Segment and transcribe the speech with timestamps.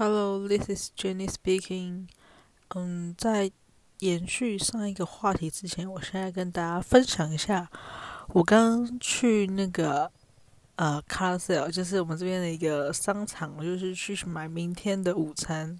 [0.00, 2.06] Hello, this is Jenny speaking.
[2.76, 3.50] 嗯，在
[3.98, 7.68] 延续上一个话题之前，我现在跟大家分享一下，
[8.28, 10.08] 我刚去那个
[10.76, 15.76] 呃 c a r s e l 就是我们这边的一个商场，就是去买明天的午餐。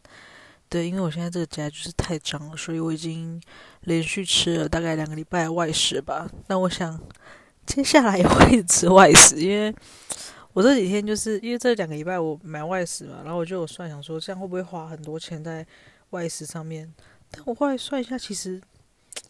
[0.68, 3.40] 对，因为我现在这个家就是太脏了，所以我已经
[3.82, 6.28] 连续吃了大概两个礼拜外食吧。
[6.48, 7.00] 那我想
[7.64, 9.72] 接下来也会吃外食，因为。
[10.58, 15.64] 我这几天就是因为这两个礼拜我买外食嘛，然后我就有算想说这样会不会花很多钱在
[16.10, 16.92] 外食上面？
[17.30, 18.60] 但我后来算一下，其实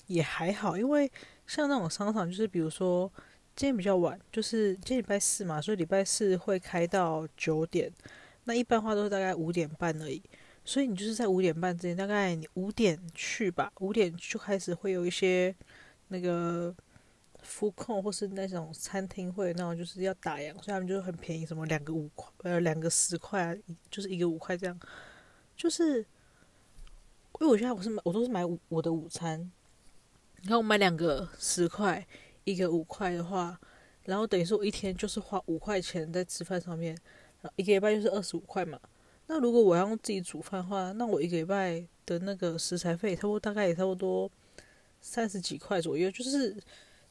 [0.06, 1.12] 也还好，因为
[1.46, 3.12] 像那种商场，就是比如说
[3.54, 7.92] 今天比较晚，就是今天礼拜四嘛，所以礼拜四会开到九点，
[8.44, 10.22] 那一般话都是大概五点半而已，
[10.64, 15.54] 所以你就是在五点半之前，大概你五点去吧，五点就开始会有一些
[16.08, 16.74] 那个。
[17.48, 23.56] 福控或是那种餐厅会那种就是要打烊，所以他们就很便宜，什么两个五块，呃，两个十块啊，
[23.90, 24.78] 就是一个五块这样。
[25.56, 26.00] 就是，
[27.40, 29.50] 因为我现在我是买，我都是买我的午餐。
[30.42, 32.06] 你看我买两个十块，
[32.44, 33.58] 一个五块的话，
[34.04, 36.94] 然后等于说我一天就是花五块钱在吃饭上面，
[37.40, 38.78] 然后一个礼拜就是二十五块嘛。
[39.26, 44.30] 那如果我要用自己煮饭的话，那我一个礼拜的那个食材费，差不多大概也差不多
[45.00, 46.54] 三十几块左右，就是。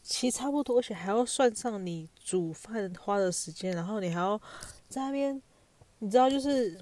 [0.09, 4.41] 其实差不多，而且还要算上你煮饭花的时间，然后你还要
[4.87, 5.39] 在那边，
[5.99, 6.79] 你知道，就是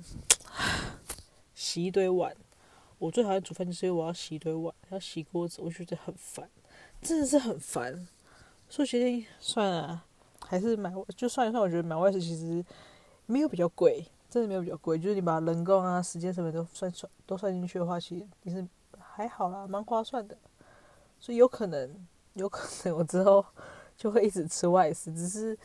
[1.56, 2.36] 洗一堆碗。
[3.00, 6.48] 我最讨厌煮饭，就是因为我要洗一堆碗，要洗锅子，我觉得很烦，
[7.02, 8.08] 真的是很烦。
[8.70, 10.04] 所以决定算了，
[10.42, 12.64] 还是买，就算一算，我觉得买外食其实
[13.26, 15.00] 没有比较贵，真的没有比较贵。
[15.00, 18.64] 就是你把人工啊、时间什么都算算都算进去的话，其实其实
[19.00, 20.38] 还好啦，蛮划算的。
[21.20, 22.06] 所以有可能。
[22.36, 23.44] 有可能我之后
[23.98, 25.58] 就会一直吃外食，只是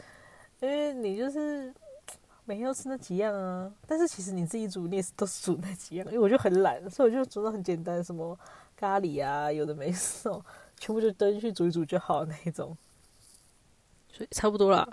[0.61, 1.73] 因为你就是
[2.45, 3.71] 每天都吃那几样啊。
[3.87, 8.39] 但是其实你自己煮，你也是都是煮那几样，因为我就很懒，所以我就煮的很简单，什么
[8.77, 10.31] 咖喱啊，有的没事，
[10.79, 12.77] 全部就登去煮一煮就好那一种。
[14.13, 14.89] 所以差不多啦。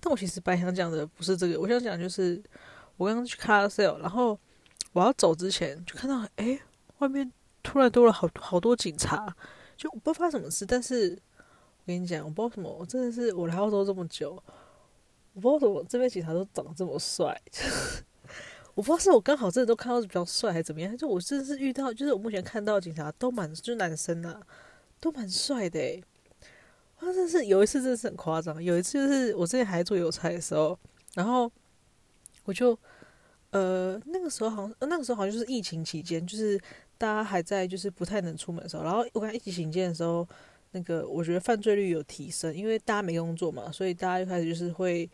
[0.00, 2.42] 但我其实本来想讲的不是这个，我想讲就是
[2.96, 4.36] 我刚刚去 Carousel，然后
[4.92, 6.58] 我要走之前就看到，哎，
[6.98, 7.30] 外面
[7.62, 9.36] 突然多了好好多警察。
[9.82, 14.40] 就我不知道发生什么事，但是我跟你讲，我不知道什么，我真的是我来澳洲这么久，
[15.32, 17.36] 我不知道怎么这边警察都长得这么帅，
[18.74, 24.40] 我不知道是我刚好真的都看到比较帅还是怎么样，就我真的是遇到，就是我目前看到警察都蛮，就男生啊，
[25.00, 26.04] 都蛮帅的诶。
[26.96, 30.78] 他真是有一次真的是很夸张，有一次就是我之前还做邮差的时候，
[31.14, 31.50] 然后
[32.44, 32.78] 我就
[33.50, 36.60] 呃那个时候好像那个时候好像就是疫情期间，就是。
[37.02, 40.24] 大家还在就是不太能出门的时候，然后我看疫情期间的时候，
[40.70, 45.10] 那个我觉得犯罪率有提升，因为大家没工作嘛，所以大家就开始就是会，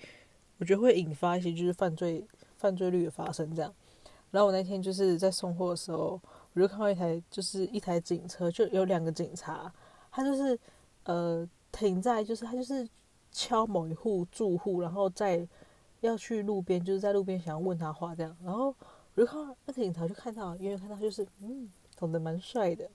[0.58, 2.22] 我觉得会引发一些就是犯罪
[2.58, 3.74] 犯罪率的发生这样。
[4.30, 6.20] 然后我那天就是在送货的时候，
[6.52, 9.72] 我就看到一台就是一台警车，就有两个警察，
[10.12, 10.58] 他就是
[11.04, 12.86] 呃停在就是他就是
[13.32, 15.48] 敲某一户住户，然后再
[16.02, 18.74] 要去路边，就是在路边想要问他话这样，然后
[19.14, 21.66] 我就看那个警察就看到，远远看到就是嗯。
[21.98, 22.88] 长得蛮帅的，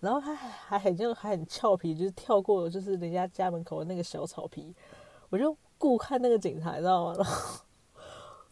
[0.00, 4.74] 然后他还还很就还很俏皮，就是跳过就是人家家门口的那个小草皮，
[5.30, 7.14] 我就顾看那个警察，你知道吗？
[7.16, 7.60] 然后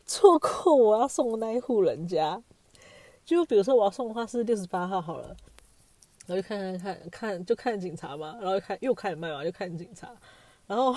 [0.07, 2.43] 错过我要送的那一户人家，
[3.25, 5.37] 就比如说我要送的话是六十八号好了，
[6.27, 10.11] 然后就看看看看就看警察嘛，然后又看又开始卖嘛，就看警察，
[10.67, 10.97] 然后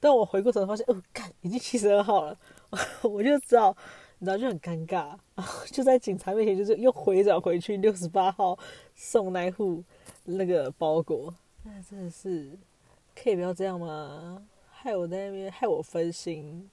[0.00, 2.36] 但我回过头发现，哦，干已经七十二号了，
[3.02, 3.76] 我就知道。
[4.24, 8.56] 然后就很尴尬，然后就在警察面前，就是又回转回去六十八号
[8.94, 9.82] 送那户
[10.22, 11.34] 那个包裹，
[11.64, 12.56] 那真的是
[13.16, 14.40] 可以不要这样吗？
[14.70, 16.70] 害我在那边害我分心。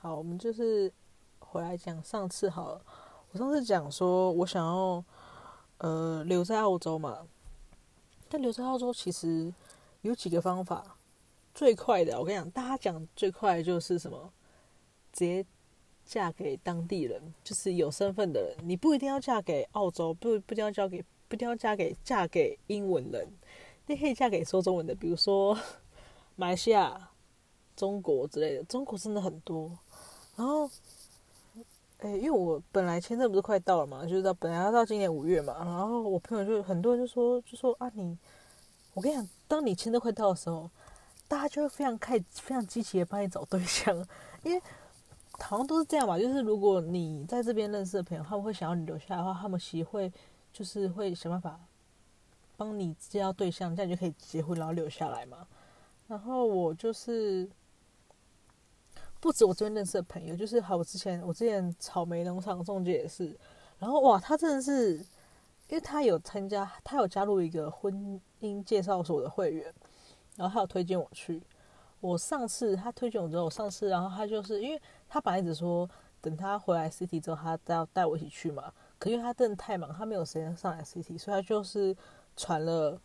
[0.00, 0.92] 好，我们就是
[1.40, 2.80] 回来讲上次好了。
[3.32, 5.04] 我上次讲说我想要
[5.78, 7.26] 呃留在澳洲嘛，
[8.28, 9.52] 但留在澳洲其实
[10.02, 10.96] 有几个方法，
[11.52, 14.32] 最快的我跟你讲，大家讲最快的就是什么，
[15.12, 15.44] 直接。
[16.04, 18.56] 嫁给当地人，就是有身份的人。
[18.62, 23.26] 你不一定要嫁给澳洲，不不一定要嫁给，不一定要嫁给嫁给英文人。
[23.86, 25.58] 你可以嫁给说中文的，比如说
[26.36, 27.10] 马来西亚、
[27.74, 28.64] 中国之类的。
[28.64, 29.70] 中国真的很多。
[30.36, 30.68] 然后，
[31.98, 35.54] 哎，因为我本来签证不是快到了嘛，就是到本来要到今年五月嘛。
[35.58, 38.16] 然后我朋友就很多人就说，就说啊你，
[38.92, 40.70] 我跟你讲，当你签证快到的时候，
[41.28, 43.96] 大家就会非常开非常积极的帮你找对象，
[44.42, 44.62] 因为。
[45.38, 50.12] 好像都是这样吧，就是如果你在这边认识的朋友，他们会想要你留下来的话，他们其实会
[50.52, 51.60] 就是会想办法
[52.56, 55.46] 帮你介绍对象，这样就可以结婚，然后留下来嘛。
[56.06, 57.48] 然后我就是
[59.20, 63.36] 不止我这边认识的朋友，就是好，我之前我之前草莓农场中介也是，
[63.78, 64.98] 然后哇，他真的是，
[65.68, 69.74] 因为他有参加，他有加入一个婚姻介绍所的会员，
[70.36, 71.42] 然后他有推荐我去。
[72.00, 75.88] 我上次他推荐我之后，我上次然后他就是因为他本来一直说
[76.20, 78.72] 等他回来 City 之后，他要带我一起去嘛。
[78.98, 81.94] 可因为他真的太忙，他没有时间上来 City，所以他就是
[82.36, 82.98] 传了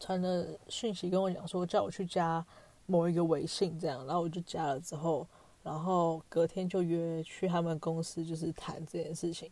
[0.00, 2.44] 传了讯息跟我讲说，叫我去加
[2.86, 5.26] 某一个微信这样，然后我就加了之后，
[5.62, 9.50] 然后隔天就约去他们公司就是谈这件事情，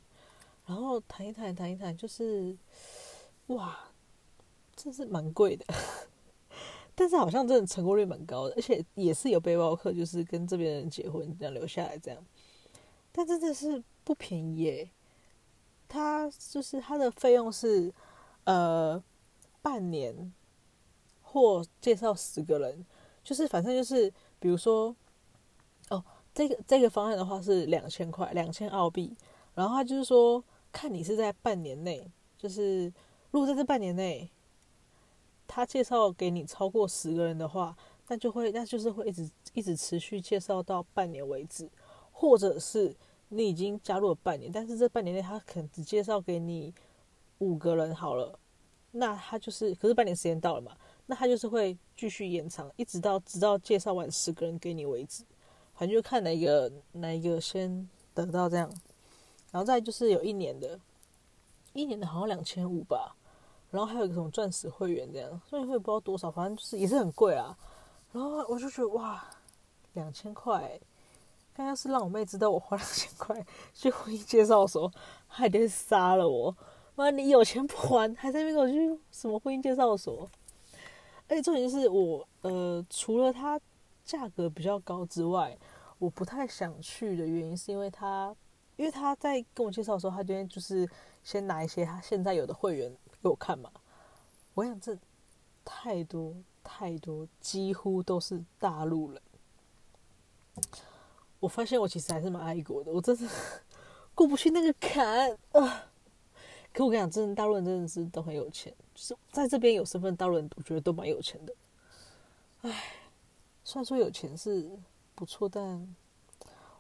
[0.67, 2.57] 然后谈一谈谈一谈，就是
[3.49, 3.79] 哇，
[4.75, 5.67] 这是蛮贵的。
[7.01, 12.23] 但是好像真的成功率蛮高的，而且也是有背包客，就是跟这边人结婚这样留下来这样。
[13.11, 14.91] 但真的是不便宜耶，
[15.89, 17.91] 他就是他的费用是
[18.45, 19.03] 呃
[19.63, 20.31] 半年
[21.23, 22.85] 或介绍十个人，
[23.25, 24.95] 就是反正就是比如说
[25.89, 26.05] 哦，
[26.35, 29.17] 这个这个方案的话是两千块，两千澳币。
[29.55, 32.07] 然后他就是说看你是在半年内，
[32.37, 32.93] 就是
[33.31, 34.31] 如果在这半年内。
[35.53, 37.77] 他介绍给你超过十个人的话，
[38.07, 41.69] 那就会，那就是会一直一直持续介绍到半年为止，
[42.13, 42.95] 或者是
[43.31, 46.73] 你已经加入了半年，但是这半年内他可能只介绍给你
[47.39, 48.39] 五个人好了，
[48.93, 50.77] 那他就是，可是半年时间到了嘛，
[51.07, 55.25] 那他就是会继续延长，一直到直到介绍完十个人给你为止，
[55.75, 58.73] 反正就看哪一个哪一个先得到这样，
[59.51, 60.79] 然后再就是有一年的，
[61.73, 63.17] 一年的好像两千五吧。
[63.71, 67.57] 然后还有一个什么钻石会员这样，所以会员不知道多少，反正就是也是很贵啊。
[68.13, 69.25] 然后我就觉得哇，
[69.93, 70.81] 两千块，
[71.55, 74.93] 刚要是让我妹知道我花两千块去婚姻介绍所，
[75.29, 76.57] 还得杀了我。
[76.97, 80.29] 妈，你有钱不还，还在那边给我去什么婚姻介绍所？
[81.29, 83.61] 而且重点是我呃，除了它
[84.05, 85.57] 价格比较高之外，
[86.01, 88.35] 我不太想去的原因是因为他，
[88.75, 90.89] 因为他在跟我介绍的时候，他今天就是
[91.23, 92.93] 先拿一些他现在有的会员。
[93.23, 93.71] 给我看嘛！
[94.55, 94.97] 我想这
[95.65, 99.23] 太多太多，几乎都是大陆人。
[101.39, 103.27] 我发现我其实还是蛮爱国的，我真是
[104.15, 105.87] 过不去那个坎啊！
[106.73, 111.55] 可我跟你讲，真的大陆人真的是都很有钱，就是在这边有身份，大陆人我觉得都蛮有钱的。
[112.63, 112.97] 唉，
[113.65, 114.71] 虽然说有钱是
[115.15, 115.65] 不错，但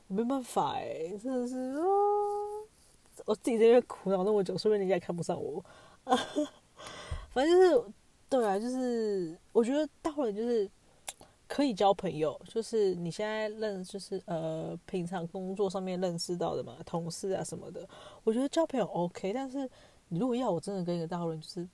[0.08, 1.82] 我没办法哎、真的是啊！
[3.25, 5.64] 我自己在那边苦恼那么久，说不定人家也看不上我。
[7.32, 7.92] 反正就是，
[8.28, 10.68] 对啊，就是我觉得大陆人就是
[11.46, 17.88] 可以交朋友，就是你现在认，就是呃，平常工作上面认识到的嘛，同事啊什么的，
[18.24, 19.32] 我觉得交朋友 OK。
[19.32, 19.68] 但是
[20.08, 21.68] 你如果要我真的跟一个大陆人就是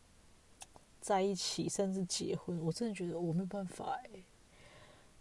[1.01, 4.11] 在一起，甚至结婚，我真的觉得我没有办法哎，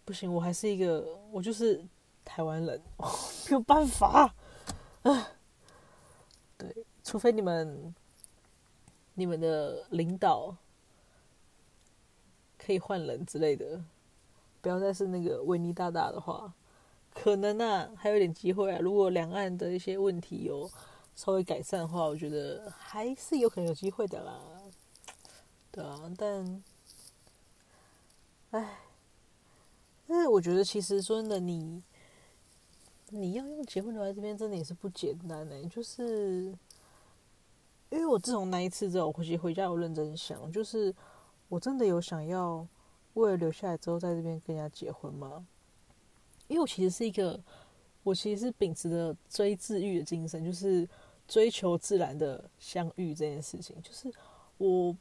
[0.04, 1.82] 不行，我还是一个，我就是
[2.24, 2.80] 台湾人，
[3.48, 4.30] 没有办法
[5.02, 5.32] 啊。
[6.58, 7.94] 对，除非你们。
[9.18, 10.54] 你们的领导
[12.58, 13.82] 可以换人之类的，
[14.60, 16.52] 不要再是那个维尼大大的话，
[17.14, 18.78] 可能啊还有点机会啊。
[18.78, 20.70] 如果两岸的一些问题有
[21.14, 24.38] 稍微改善的话，我觉得还是有可能有机会的啦。
[25.70, 26.62] 对啊，但，
[28.50, 28.80] 唉，
[30.06, 31.82] 但是我觉得其实说真的，你
[33.08, 36.54] 你要用结婚留在这边，真的也是不简单呢、就是。
[37.88, 40.92] 因为我自从那一次之后，我回去回家有认真想，就是
[41.48, 42.66] 我真的有想要
[43.14, 45.46] 为了留下来之后在这边跟人家结婚吗？
[46.48, 47.40] 因为我其实是一个，
[48.02, 50.86] 我其实是秉持着追自愈的精神，就是
[51.28, 53.76] 追求自然的相遇这件事情。
[53.82, 54.12] 就是
[54.58, 54.94] 我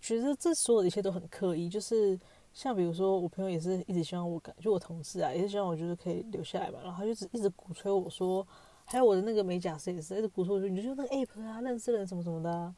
[0.00, 2.20] 觉得这所有的一切都很刻意，就是
[2.52, 8.46] 像比如说我朋友也是一直希望我，就我同事啊，也是希望我就是可以留下来嘛，然后就一直一直鼓吹我说。
[8.86, 12.74] 还有我的那个美甲师也是，一直鼓励我说，你就用那个 app 啊，认识人什么什么的。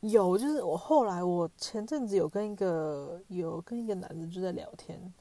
[0.00, 5.12] 有，就是我后来我前阵子有跟一个有跟一个男的就在聊天，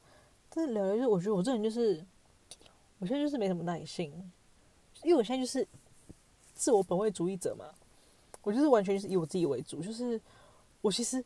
[0.50, 2.06] 在聊聊，就我觉得我这人就是，
[3.00, 4.12] 我现在就是没什么耐性，
[5.02, 5.68] 因为我现在就是
[6.54, 7.66] 自我本位主义者嘛，
[8.44, 10.22] 我就是完全是以我自己为主，就是
[10.82, 11.24] 我其实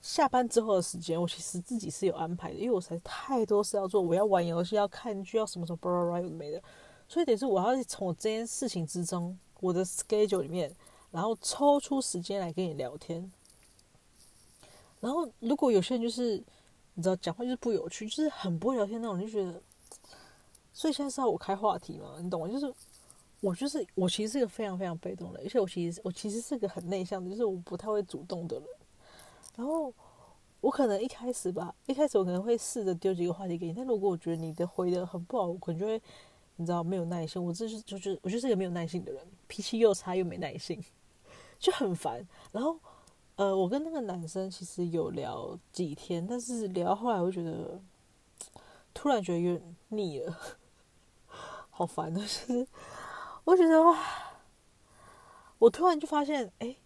[0.00, 6.62] 下班之后的时间，我其实自己是有安排的，因为我实在太多事要做，我要玩游戏，要看剧，要什么什么，巴拉巴拉有的没的。
[7.10, 10.72] 所以得是我要从我这件事情之中，我的 schedule 里面，
[11.10, 13.32] 然后抽出时间来跟你聊天。
[15.00, 16.36] 然后如果有些人就是
[16.94, 19.60] 你知道讲话就是不有趣，就是很不会聊天那种，就觉得。
[20.72, 22.14] 所以现在是要我开话题嘛？
[22.22, 22.48] 你懂吗？
[22.48, 22.72] 就是
[23.40, 28.68] 我就是我其实是一个非常非常被动的，而且我其实我其实是个很内向的，就是我不太会主动的人。
[29.56, 29.92] 然后
[30.60, 36.00] 我可能一开始吧，一开始我可能会试着丢几个话题给你，但如果我觉得你的回的很不好，我可能就会，
[36.60, 37.42] 你知道没有耐心。
[37.42, 40.78] 我这是就是我就是一个没有耐心的人，脾气又差又没耐心，
[41.58, 42.26] 就很烦。
[42.52, 42.78] 然后，
[43.36, 47.80] 呃，我跟那个男生其实有聊几天，但是聊后来，我觉得
[48.92, 50.36] 突然觉得有点腻了，
[51.70, 52.68] 好烦的，就是
[53.44, 53.98] 我觉得哇，
[55.58, 56.76] 我突然就发现，哎，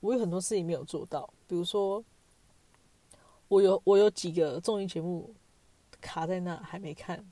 [0.00, 2.04] 我有很多事情没有做到，比如说。
[3.48, 5.34] 我有我有几个综艺节目
[6.00, 7.22] 卡在那还没看，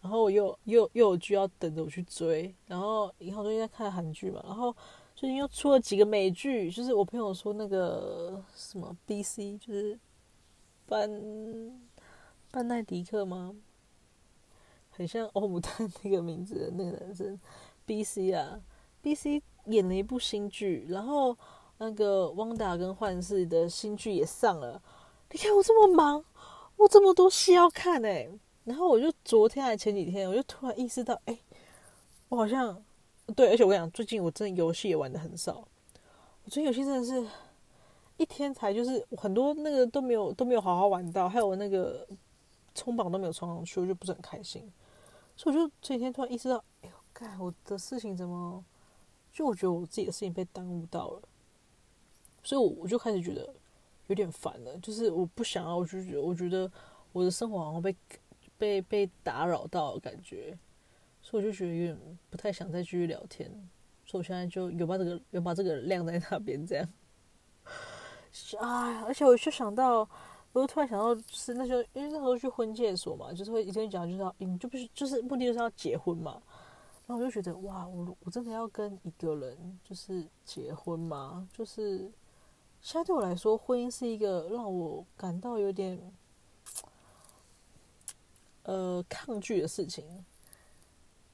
[0.00, 4.74] 然后我又又又有剧要等着我去追，然后银行最近在看韩剧嘛，然后
[5.14, 9.98] 最近又出了几个美剧，就是我朋友说那个什么 BC，就是
[10.86, 11.10] 班
[12.50, 13.54] 班奈迪克吗？
[14.90, 17.38] 很像欧姆蛋那个名字的那个男生
[17.86, 18.60] BC 啊
[19.02, 21.36] ，BC 演了一部新剧，然后
[21.78, 24.82] 那个汪达跟幻视的新剧也上了。
[25.30, 26.24] 你看我这么忙，
[26.76, 28.28] 我这么多戏要看哎，
[28.64, 31.38] 然后我就昨天还前几天，我就突然意识到，哎，
[32.28, 32.82] 我好像
[33.34, 35.66] 对，而且我跟你讲，最近我真的游戏也玩的很少，
[36.44, 37.26] 我最近游戏真的是
[38.16, 42.06] 一天才就是很多那个都没有都没有好好玩到，还有那个
[42.74, 44.70] 冲榜都没有冲上去，我就不是很开心，
[45.36, 48.64] 所以我就这几天突然意识到，哎呦，干我的事情怎么，
[49.32, 51.22] 就我觉得我自己的事情被耽误到了，
[52.42, 53.54] 所以我我就开始觉得。
[54.06, 56.68] 有点烦了，就是我不想要，我就觉得我觉得
[57.12, 57.94] 我的生活好像被
[58.60, 60.56] 被被打扰到感觉，
[61.22, 63.50] 所以我就觉得有点不太想再继续聊天，
[64.04, 66.86] 所以我现在就有把这个有把这个晾在那边这样。
[68.58, 70.08] 哎，而且我就想到，
[70.52, 76.42] 我就突然想到，就是那时候因为那时候去婚介所嘛，就是会一天讲就是要，你就不是就是目的就是要结婚嘛，
[77.06, 81.48] 然后我就觉得哇，我我真的要跟一个人就是结婚吗？
[81.52, 82.10] 就是。
[82.82, 86.00] 现在对我来说，婚姻是一个让我感到有点
[88.64, 90.04] 呃抗拒的事情。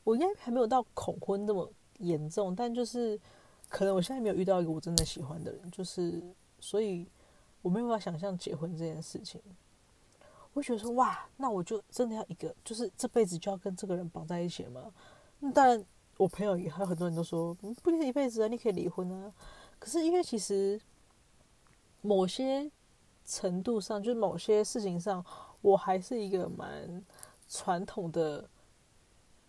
[0.04, 3.18] 我应该还没有到恐婚那么严重，但就是
[3.68, 6.22] 可能我现在没有遇到一个我真的喜欢的人，就是
[6.60, 7.06] 所以
[7.62, 9.40] 我没有办法想象结婚这件事情。
[10.52, 14.92] 我觉得说哇，那我就真的要一个，就是这辈子就要跟这个人绑在一起吗？
[15.40, 15.84] 那当然，
[16.16, 17.52] 我朋友也还有很多人都说，
[17.82, 19.32] 不一定一辈子啊，你可以离婚啊。
[19.78, 20.80] 可是因为其实。
[22.02, 22.70] 某些
[23.24, 25.24] 程度上，就是某些事情上，
[25.66, 27.04] 我还是一个蛮
[27.48, 28.48] 传统的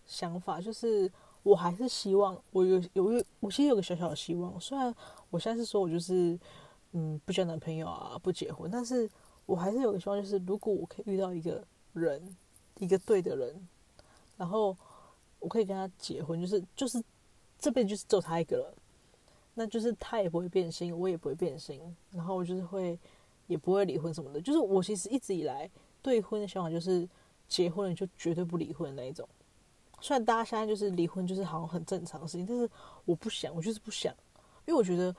[0.07, 1.11] 想法，就是
[1.43, 4.59] 我还是希望我有有，我其实有个小小的希望。
[4.59, 4.91] 虽然
[5.29, 6.35] 我现在是说我就是
[6.93, 9.07] 嗯不交男朋友啊，不结婚，但是
[9.45, 12.35] 我还是有个希望，就是如果我可以遇到一个人，
[12.79, 13.67] 一个对的人，
[14.37, 14.75] 然后
[15.37, 16.99] 我可以跟他结婚，就是就是
[17.59, 18.73] 这辈子就是只有他一个了。
[19.53, 22.97] 那就是他也不会变心，我也不会变心，然后我就是会，
[23.45, 24.41] 也不会离婚什么的。
[24.41, 25.69] 就是我其实一直以来
[26.07, 27.05] 对婚的想法就是，
[27.49, 29.27] 结婚了就绝对不离婚的那一种。
[29.99, 32.69] 虽然大家现在就是离婚就是好像很正常的事情，但是
[33.03, 34.13] 我不想，我就是不想，
[34.65, 35.13] 因为我觉得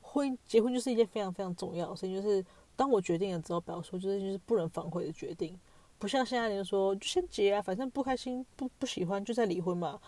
[0.00, 2.44] 婚结婚就是一件非常非常重要的事情，就是
[2.76, 5.58] 当我决定了之后，不要说就是就是不能反悔的决定，
[5.98, 10.00] 不像现在人说就先结啊，反正不开心不不喜欢就再离婚嘛。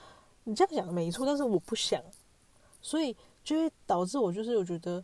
[0.45, 2.00] 你这样讲没错，但是我不想，
[2.81, 3.17] 所以。
[3.45, 5.02] 就会导致我就是我觉得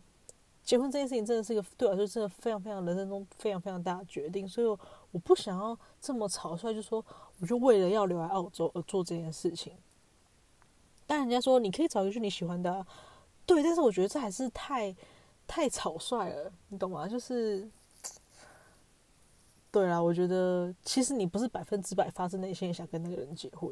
[0.65, 4.67] 结婚这件事情真的是一个对我来说真的非常非常人生中非常非常大的决定，所以
[5.11, 7.05] 我不想要这么草率就说
[7.39, 9.77] 我就为了要留在澳洲而做这件事情。
[11.05, 12.83] 但人家说你可以找一个你喜欢的，
[13.45, 14.95] 对，但是我觉得这还是太
[15.45, 17.07] 太草率了，你懂吗？
[17.07, 17.69] 就是
[19.71, 23.71] 对啦，我觉得其实你不是百分之百发自内心想跟那个人结婚，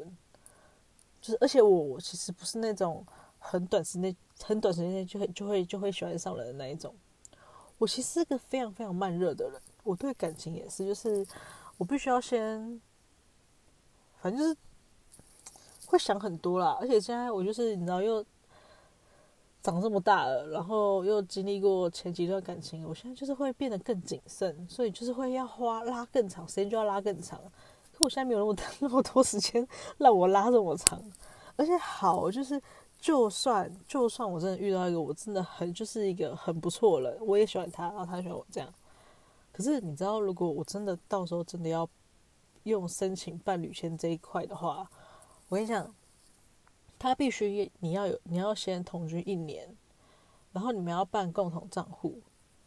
[1.20, 3.04] 就是而且我我其实不是那种。
[3.46, 6.94] 很短时间，很短时间内就会就会就会喜欢上人的那一种。
[7.78, 11.26] 我其实是个非常非常慢热的人，我对感情也是，就是
[11.76, 12.80] 我必须要先，
[14.20, 14.56] 反正就是
[15.86, 16.78] 会想很多啦。
[16.80, 18.24] 而且现在我就是你知道又
[19.60, 27.40] 长这么大了，然后又经历过前几段感情，我现在就是会变得更谨慎，所以就是会要花拉更长时间，就要拉更长。
[27.92, 29.66] 可我现在没有那么 那么多时间
[29.98, 31.02] 让我拉这么长，
[31.56, 32.62] 而且好就是。
[33.04, 38.74] 就算就算我真的遇到一个我真的很就是一个很不错的人，我也喜欢他，然后他喜欢我这样。
[39.52, 41.86] 可是你知道，如果我真的到时候真的要
[42.62, 44.90] 用申请伴侣签这一块的话，
[45.50, 45.94] 我跟你讲，
[46.98, 49.76] 他必须你要有你要先同居一年，
[50.52, 52.22] 然后你们要办共同账户，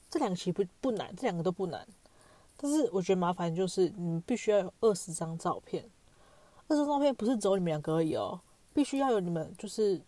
[0.08, 1.84] 这两个其实不不难，这两个都不难。
[2.56, 5.84] 但是我觉得麻烦就是你必须要有二十张照片，
[6.68, 8.40] 二十张照片不是只有你们两个而已哦，
[8.72, 10.00] 必须要有你们就是。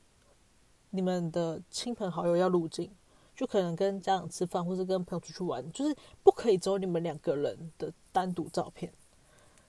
[0.91, 2.91] 你们的亲朋好友要入境，
[3.35, 8.91] 就可能跟家长吃饭，或是跟朋友出去玩，就是不可以只有你们两个人的单独照片。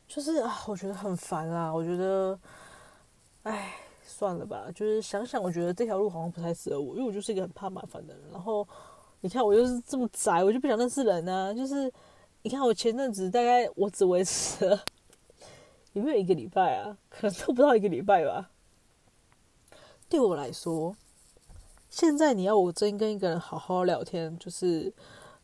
[0.09, 2.39] 就是啊，我觉得很烦啊，我觉得，
[3.45, 3.75] 哎，
[4.05, 4.67] 算了吧。
[4.75, 8.23] 就是想想，我觉得这条路好像不太适合我，因为我就是一个很怕麻烦的人。
[8.33, 8.67] 然后
[9.21, 11.55] 你看，我又是这么宅，我就不想认识人啊。
[11.55, 11.93] 就是
[12.43, 14.85] 你看，我前阵子大概我只维持了
[15.93, 16.97] 有没有一个礼拜啊？
[17.09, 18.51] 可能都不到一个礼拜吧。
[20.09, 20.97] 对我来说，
[21.91, 24.93] 现在你要我真跟一个人好好聊天，就是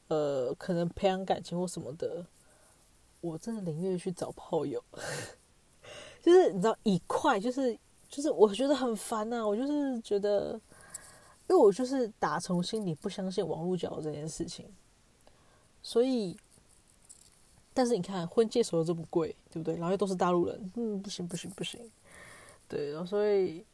[0.08, 2.24] 呃，可能培养感情或什么的。
[3.20, 4.80] 我真的宁愿去找炮友，
[6.22, 7.76] 就是你知道，以快就是
[8.08, 10.52] 就是，我觉得很烦呐、我就是觉得，
[11.48, 14.72] 因为我就是打从心里不相信网络交友这件事情，
[15.82, 16.36] 所以，
[17.74, 19.74] 但是你看婚介所有这么贵，对不对？
[19.74, 21.90] 然后又都是大陆人，嗯，不行不行不行，
[22.68, 23.64] 对，然后所以，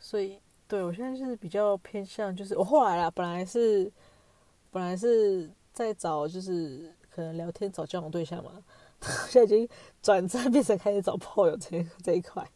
[0.00, 0.40] 所以，
[0.72, 3.92] 对我现在就是比较偏向，就是我后来啦，本来是
[4.70, 6.90] 本来是在找就是。
[7.14, 8.64] 可能聊天找交往对象嘛，
[9.28, 9.68] 现在已经
[10.00, 12.50] 转战变成开始找炮友这这一块。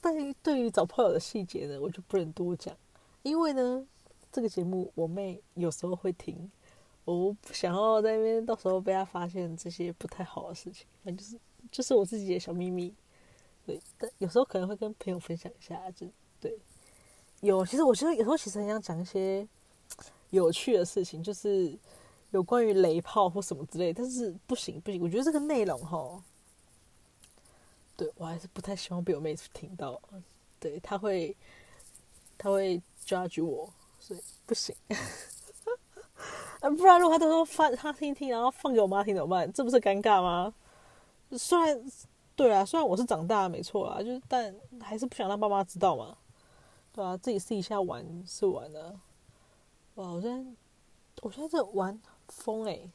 [0.00, 2.72] 但是对于找炮友的细节呢，我就不能多讲，
[3.24, 3.84] 因为呢，
[4.30, 6.48] 这个节目我妹有时候会听，
[7.04, 11.36] 我不想要在那边到时候被她发现这些不太好的事情，那就是
[11.72, 12.94] 就是我自己的小秘密。
[13.66, 16.06] 对，但有时候可能会跟朋友分享一下，就
[16.40, 16.58] 对。
[17.40, 19.46] 有，其实我觉得有时候其实很想讲一些。
[20.30, 21.78] 有趣的事情就是
[22.30, 26.22] 有关于雷炮或什么之类，但是不行不行，我觉得这个内容哈，
[27.98, 30.00] 对我还是不太希望被我妹听到，
[30.58, 31.36] 对，她会
[32.38, 34.74] 她会 judge 我，所以不行。
[36.60, 39.52] 啊，不然如果她都说放她听听，然后放给我妈听怎么办？
[39.52, 40.54] 这不是尴尬吗？
[41.32, 41.78] 虽然
[42.34, 46.16] 对啊，虽然我是长大没错啊，就是但还是不想让爸妈知道嘛，
[46.92, 48.98] 对啊，自己私底下玩是玩的。
[49.96, 50.08] 哇！
[50.08, 50.50] 我现在，
[51.20, 52.90] 我现在在玩疯诶、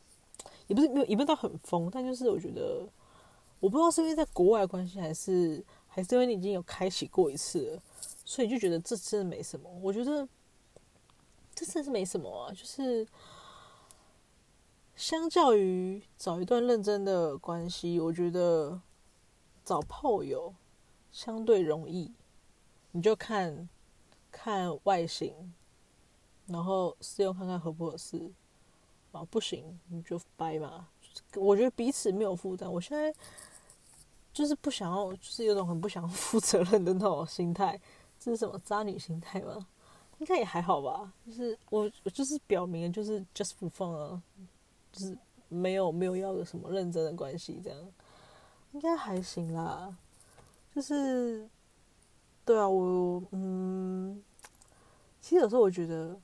[0.65, 2.87] 也不是没有，也没有到很疯，但就是我觉得，
[3.59, 7.81] 我不知道是因为在国外的关系，还是还是因为你已经有开启过一次了，
[8.25, 9.69] 所以就觉得这真的没什么。
[9.83, 10.27] 我觉得
[11.53, 13.07] 这真的是没什么啊，就是
[14.95, 18.81] 相较于找一段认真的关系，我觉得
[19.67, 20.55] 找炮友
[21.11, 22.13] 相对容易，
[22.91, 23.67] 你就看
[24.31, 25.53] 看外形。
[26.45, 28.31] 然后试用看看合不合适，
[29.11, 30.87] 啊，不行你就掰嘛。
[31.35, 32.71] 我觉得彼此没有负担。
[32.71, 33.13] 我现在
[34.31, 37.77] 就是不想要，就是有种很不想 负责任的那种心态。
[38.17, 39.67] 这是什么渣女心态吗？
[40.19, 41.13] 应该也还好吧。
[41.25, 44.23] 就是我，我就是表明就是 just for fun 啊，
[44.93, 45.17] 就是
[45.49, 47.77] 没有没有要有什么认真的关系，这样
[48.71, 49.95] 应该还行啦。
[50.73, 51.49] 就是
[52.45, 54.23] 对啊，我嗯，
[55.21, 56.19] 其实有时候我觉得。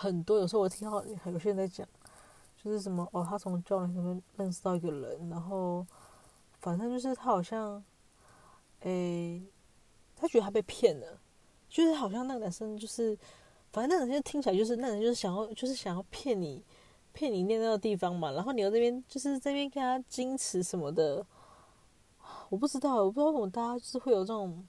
[0.00, 1.84] 很多有时候我听到有些人在讲，
[2.62, 5.84] 就是什么哦，他从交往里面认识到一个人，然后
[6.60, 7.82] 反正就是他好像，
[8.82, 9.42] 诶，
[10.14, 11.18] 他觉得他被骗了，
[11.68, 13.18] 就是好像那个男生就是，
[13.72, 16.64] 反正那个男生听起来就是那人就是想要就是想要骗你，
[17.18, 21.26] 骗你念那个地方嘛，然后你又这边就是这边跟他矜持什么的，
[22.48, 24.64] 我不知道，我不知道为什么大家就是会有这种，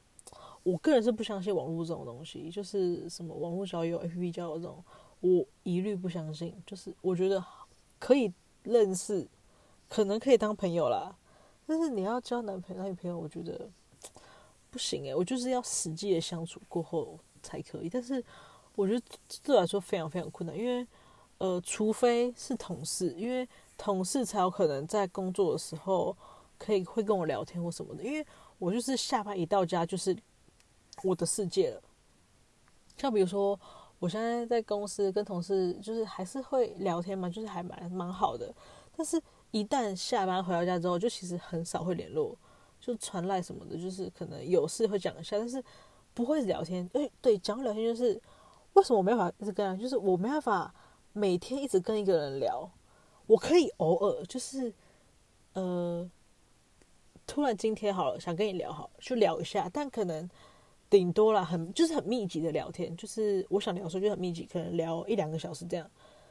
[0.64, 4.84] 我个人是不相信网络这种东西，就是什么网络交友、APP 交友这种。
[5.20, 7.44] 我一律不相信，就是我觉得
[8.00, 8.34] 可以
[8.64, 9.28] 认识，
[9.88, 11.16] 可能可以当朋友啦，
[11.68, 13.70] 但是你要交男朋友、女朋友，我觉得
[14.72, 17.90] 不行诶，我就是要实际的相处过后才可以。
[17.90, 18.24] 但是
[18.76, 19.06] 我觉得
[19.44, 20.88] 对来说非常非常困难，因为
[21.40, 23.46] 呃，除非是同事，因为
[23.78, 26.16] 同事才有可能在工作的时候
[26.58, 28.04] 可以会跟我聊天或什么的。
[28.04, 28.26] 因为
[28.60, 30.16] 我就是下班一到家就是
[31.04, 31.82] 我的世界了，
[32.96, 33.60] 像比如说。
[34.02, 38.50] 我现在在公司跟同事就是还是会聊天嘛，就是还蛮蛮好的。
[38.96, 39.22] 但是，
[39.52, 42.34] 一旦下班回到家之后，就其实很少会联络，
[42.80, 45.62] 就传赖什么的，就是可能有事会讲一下，但是
[46.14, 46.90] 不会聊天。
[46.94, 48.18] 诶，对，讲聊天就是
[48.72, 50.74] 为什么我没法一直跟人，就是我没办法
[51.20, 52.72] 每天一直跟一个人聊。
[53.28, 54.74] 我可以偶尔就是
[55.54, 56.10] 呃，
[57.28, 60.30] 突然今天好了，想跟你聊好，就聊一下，但可能。
[60.92, 65.88] 顶多啦，很就是很密集的聊天，就是我想聊的时候就很密集，可能聊一两个小时这样。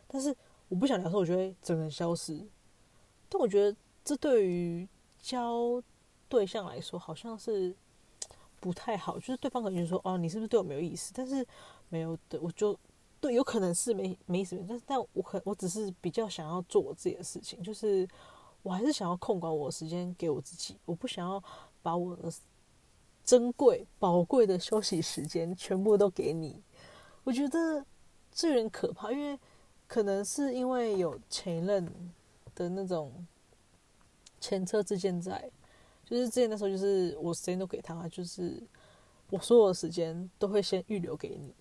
[0.08, 0.34] 但是
[0.68, 2.44] 我不想聊的时候，我就会整个人消失。
[3.28, 4.88] 但我觉得这对于
[5.20, 5.80] 交
[6.28, 7.72] 对象来说好像是
[8.58, 11.46] 不太好，就是对方可能就说：“哦，你是不是对我没有意思？”但是
[11.88, 12.76] 没有的，我就
[13.20, 18.08] 对，有可能是没没什么，但是但我可我只是比较想要做我自己的事情，就是
[18.62, 21.42] 我还是想要控管我的时间给我自己，我不想要
[21.82, 22.32] 把我的。
[23.24, 26.62] 珍贵、宝贵的休息时间全部都给你，
[27.24, 27.84] 我觉得
[28.32, 29.38] 这有点可怕，因为
[29.86, 31.84] 可能是因为有前任
[32.54, 33.26] 的那种
[34.40, 35.50] 前车之鉴在，
[36.06, 38.62] 就是之前的时候，就是我时间都给他，就是
[39.28, 41.52] 我所有的时间都会先预留给你，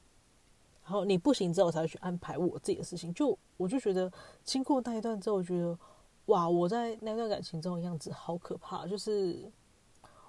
[0.87, 3.13] 然后你不行之后，才会去安排我自己的事情。
[3.13, 4.09] 就我就觉得
[4.45, 5.77] 经过那一段之后，我觉得
[6.27, 9.51] 哇，我在那段感情中的样子好可怕，就是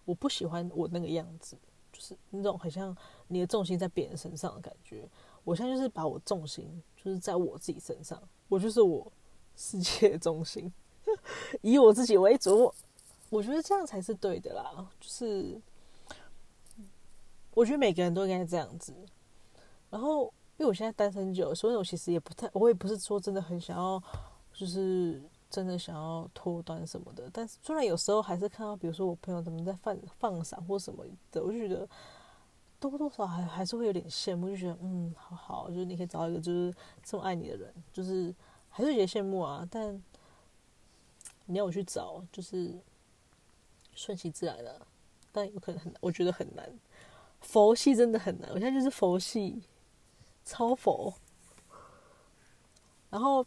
[0.05, 1.57] 我不喜欢我那个样子。
[1.93, 2.95] 就是那种很像
[3.29, 5.09] 你的重心在别人身上的感觉。
[5.45, 9.11] 我现在就是把我重心就是在我自己身上，我就是我
[9.55, 10.73] 世界的中心，
[11.63, 12.75] 以我自己为主。
[13.31, 14.89] 我觉得这样才是对的啦。
[14.99, 15.61] 就是
[17.55, 18.93] 我觉得每个人都应该这样子。
[19.91, 24.03] 然后，因为我现在单身久，所以我其实也不太，我也不是说真的很想要，
[24.53, 25.23] 就是。
[25.51, 31.89] 真的想要脱单什么的，但是虽然有时候还是看到，比如说我朋友他们在放放闪或什么的，我就觉得
[32.79, 38.35] 多多少还还是会有点羡慕，就觉得嗯，好好，就是你可以找一个就是这么爱你的人，就是
[38.69, 39.67] 还是有些羡慕啊。
[39.71, 39.99] 但
[41.47, 42.79] 你要我去找，就是
[43.95, 44.79] 顺其自然的，
[45.33, 46.71] 但有可能很，我觉得很难。
[47.41, 49.63] 佛系真的很难，我现在就是佛系，
[50.49, 51.13] 超佛，
[53.11, 53.45] 然后。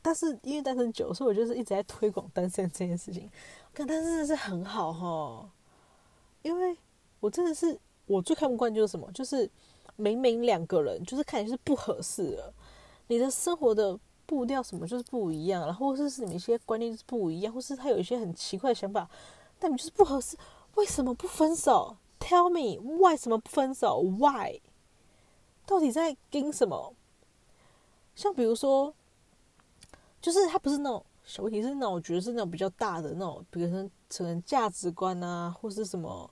[0.00, 3.28] 但是因为单身久，所以我就是一直在推广单身这件事情。
[3.74, 5.50] 看单身真的是很好哈，
[6.40, 6.74] 因为
[7.20, 9.50] 我真的是我最看不惯就是什么，就是
[9.96, 12.54] 明明两个人就是看起来是不合适的，
[13.08, 19.10] 你的生活的步调什么就是不一样，然后或是是你们一些观念是不一样，或是他有一些很奇怪的想法，
[19.58, 20.38] 但你就是不合适，
[20.76, 24.60] 为什么不分手？Tell me，为什么不分手？Why？
[25.68, 26.92] 到底在跟什么？
[28.16, 28.92] 像比如说。
[30.20, 36.28] 就是他不是那种小问题，是那种我觉得是那种比较大的那种，比如说可能价值观啊，或是什么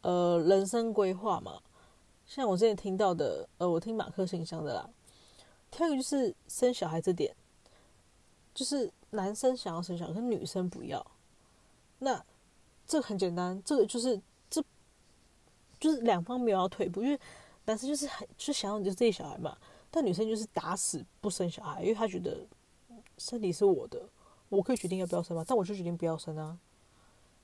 [0.00, 1.60] 呃人生规划嘛。
[2.26, 4.88] 像我之前听到的，呃，我听马克信箱的啦，
[5.70, 7.36] 挑一个就是生小孩这点，
[8.54, 11.06] 就是男生想要生小孩，女生不要。
[11.98, 12.24] 那
[12.86, 14.64] 这个很简单，这个就是这
[15.78, 17.20] 就是两方没有要退步，因为
[17.68, 19.56] 男生就是很就想要你就自己小孩嘛，
[19.90, 22.44] 但女生就是打死不生小孩，因为她觉得。
[23.20, 24.08] 身体是我的，
[24.48, 25.44] 我可以决定要不要生嘛？
[25.44, 26.56] 但我就决定不要生啊。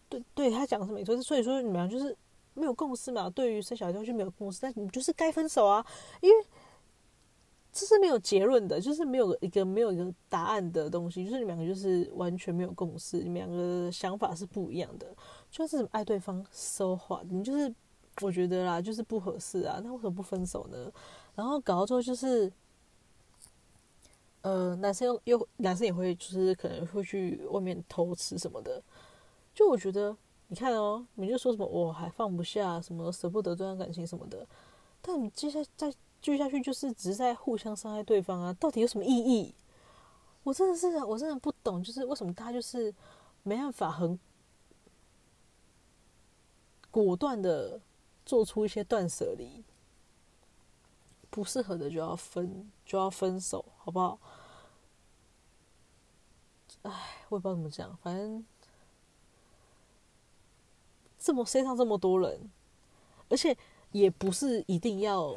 [0.09, 2.17] 对，对他讲的是没错，所以说你们俩就是
[2.55, 3.29] 没有共识嘛。
[3.29, 5.85] 对于生小孩东西没有共识，但你就是该分手啊，
[6.21, 6.47] 因为
[7.73, 15.13] 这是没有结论的，就是没有一个没有一个答案的东西，就是你们两个就是完全没有共识，你们两个想法是不一样的，
[15.51, 17.75] 就是爱对方说话，你就是
[18.21, 20.93] 我觉得啦，就是不合适啊，那为什么不分手呢？
[21.35, 22.53] 然后搞到最后就是。
[24.47, 28.83] 呃，男生又又男生也会，就是可能会去外面偷吃什么的。
[29.55, 30.15] 就我觉得，
[30.49, 34.47] 你看哦，你就说什么我还放不下，什么舍不得这段感情什么的。
[35.01, 35.97] 但你接下来再继
[36.31, 39.55] 续下去，就是只是在互相伤害对方啊，到底有什么意义？
[40.43, 42.95] 我真的是，我真的不懂，就是为什么他就是
[43.45, 44.19] 没办法很
[46.91, 47.81] 果断的
[48.25, 49.65] 做出一些断舍离。
[51.31, 54.19] 不适合的就要分，就要分手，好不好？
[56.83, 56.93] 唉，
[57.29, 58.47] 我也不知道怎么讲，反正
[61.19, 62.49] 这么世界上这么多人，
[63.29, 63.57] 而且
[63.91, 65.37] 也不是一定要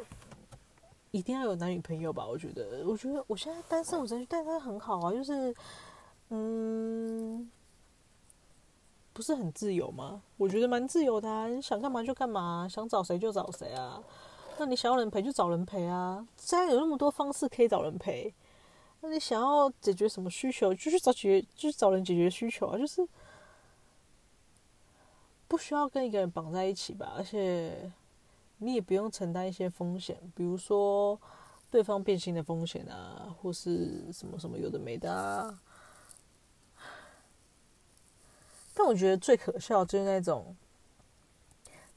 [1.09, 2.27] 一定要有男女朋友吧？
[2.27, 5.55] 我觉得，我觉得我现在单身，我觉得单身很好啊，就是
[6.29, 7.49] 嗯，
[9.17, 10.21] 不是很自由吗？
[10.37, 13.99] 我觉得蛮自由的啊，你想干嘛就干嘛，想找谁就找谁啊。
[14.59, 18.31] 那你想要人陪就找人陪啊，现在有那么多方式可以找人陪。
[19.01, 23.07] 那你想要解决什么需求，就去找解决，就去找人解决需求啊，就是
[25.47, 27.91] 不需要跟一个人绑在一起吧，而且
[28.59, 31.19] 你也不用承担一些风险，比如说
[31.71, 35.59] 对方变心的风险啊，或是什么什么有的没的啊。
[38.77, 40.55] 但我觉得最可笑就是那种。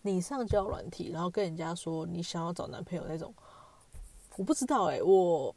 [0.02, 3.34] 你上交软体，然后跟人家说你想要找男朋友那种，
[4.38, 5.54] 我不知道哎、我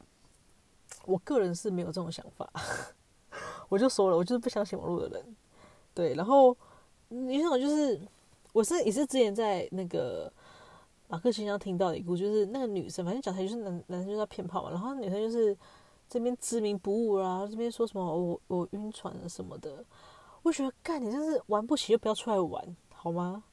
[1.06, 2.52] 我个人是没有这种想法，
[3.70, 5.36] 我就说了，我就是不相信网络的人，
[5.94, 6.54] 对，然后
[7.08, 8.02] 你那种就是，
[8.52, 10.30] 我是也是之前在那个
[11.08, 15.58] 马克信箱听到的一个，就是那个女生，反正讲台就是男男生就在骗炮嘛，然后女生就是
[16.10, 19.86] 这边执迷不悟啊，这边说什么我我晕船啊什么的，
[20.44, 23.44] 我觉得干你就是玩不起就不要出来玩好吗？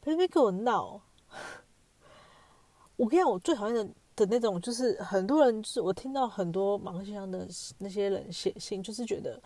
[0.00, 1.00] 别别跟我闹！
[2.96, 9.42] 我跟你讲，我最讨厌的的那种，就是很多人，就是我听到很多马克信箱的那些人写信，就是觉得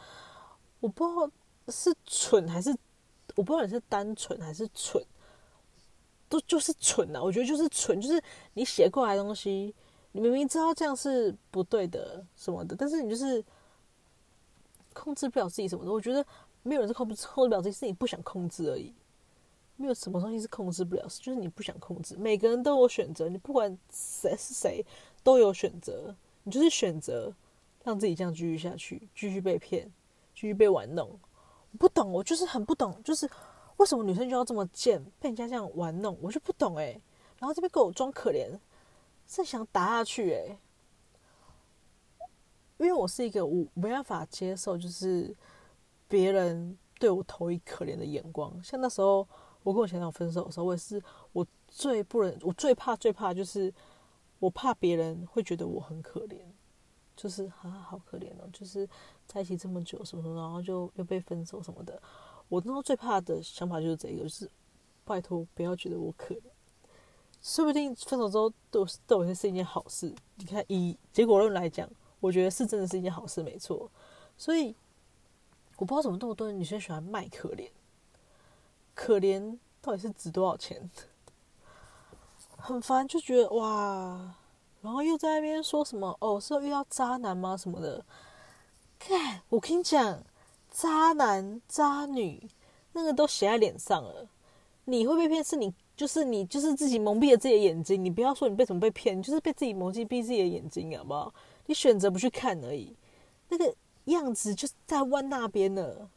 [0.81, 1.31] 我不知道
[1.73, 2.71] 是蠢还是
[3.37, 5.03] 我不知道你是单纯还是蠢。
[6.29, 7.21] 都就是蠢啊！
[7.21, 8.23] 我觉得就是蠢，就是
[8.55, 9.75] 你写过来的东西，
[10.13, 13.45] 你明明知道这样是不对的什么的，但是你就是
[14.93, 15.93] 控制不了自己什么的。
[15.93, 16.25] 我觉得
[16.63, 18.95] 没有人是控制控制不了自己，是你不想控制而已。
[19.77, 22.17] 没有什么东西是控制不了，就是你不想控制。
[22.17, 24.85] 每个人都有选择，你不管谁是谁
[25.23, 27.33] 都有选择，你就是选择
[27.83, 29.91] 让自己这样继续下去，继续被骗，
[30.35, 31.09] 继续被玩弄。
[31.73, 33.29] 我不懂，我就是很不懂，就是。
[33.77, 36.15] 为什么女生就要这么贱，被人家这样玩弄？
[36.21, 37.01] 我就不懂哎。
[37.39, 38.47] 然后这边给我装可怜，
[39.27, 40.59] 是想打下去哎。
[42.81, 45.37] 因为我是一个我没办法接受，就是
[46.09, 48.51] 别人对我投以可怜的眼光。
[48.65, 49.19] 像那时候
[49.63, 53.73] 我跟我前男友分手的时候，我也是我最不忍，我最怕最怕就是
[54.39, 56.39] 我怕别人会觉得我很可怜，
[57.15, 58.89] 就是啊好可怜哦，就是
[59.27, 62.01] 在一起这么久什么什么，然后就又被分手什么的。
[62.49, 64.51] 我那时候最怕的想法就是这个，就是
[65.05, 66.41] 拜托不要觉得我可怜，
[67.43, 70.15] 说不定分手之后对我对我是一件好事。
[70.37, 71.87] 你看以结果论来讲，
[72.21, 73.91] 我觉得是真的是一件好事，没错。
[74.37, 74.75] 所以
[75.77, 77.69] 我不知道怎么那么多人女生喜欢卖可怜，
[78.95, 80.91] 可怜到底是值多少钱？
[82.57, 84.37] 很烦，就觉得哇，
[84.83, 87.57] 然后又在那边说什么哦，是遇到渣男吗？
[87.57, 88.05] 什么的？
[88.99, 90.23] 看我跟你讲。
[90.73, 92.49] 渣男渣女，
[92.93, 94.29] 那个都写在脸上了。
[94.85, 98.05] 你会被骗，是你就是你就是自己蒙蔽了自己的眼睛。
[98.05, 101.35] 你不要说你被怎么被骗，你就是被自己蒙蔽自己的眼睛，好不好？
[101.71, 102.97] 你选择不去看而已。
[103.49, 103.73] 那个
[104.07, 106.11] 样子就在弯那边呢。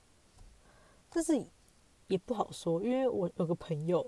[1.12, 1.40] 但是
[2.08, 4.04] 也不好说，因为我有个朋友，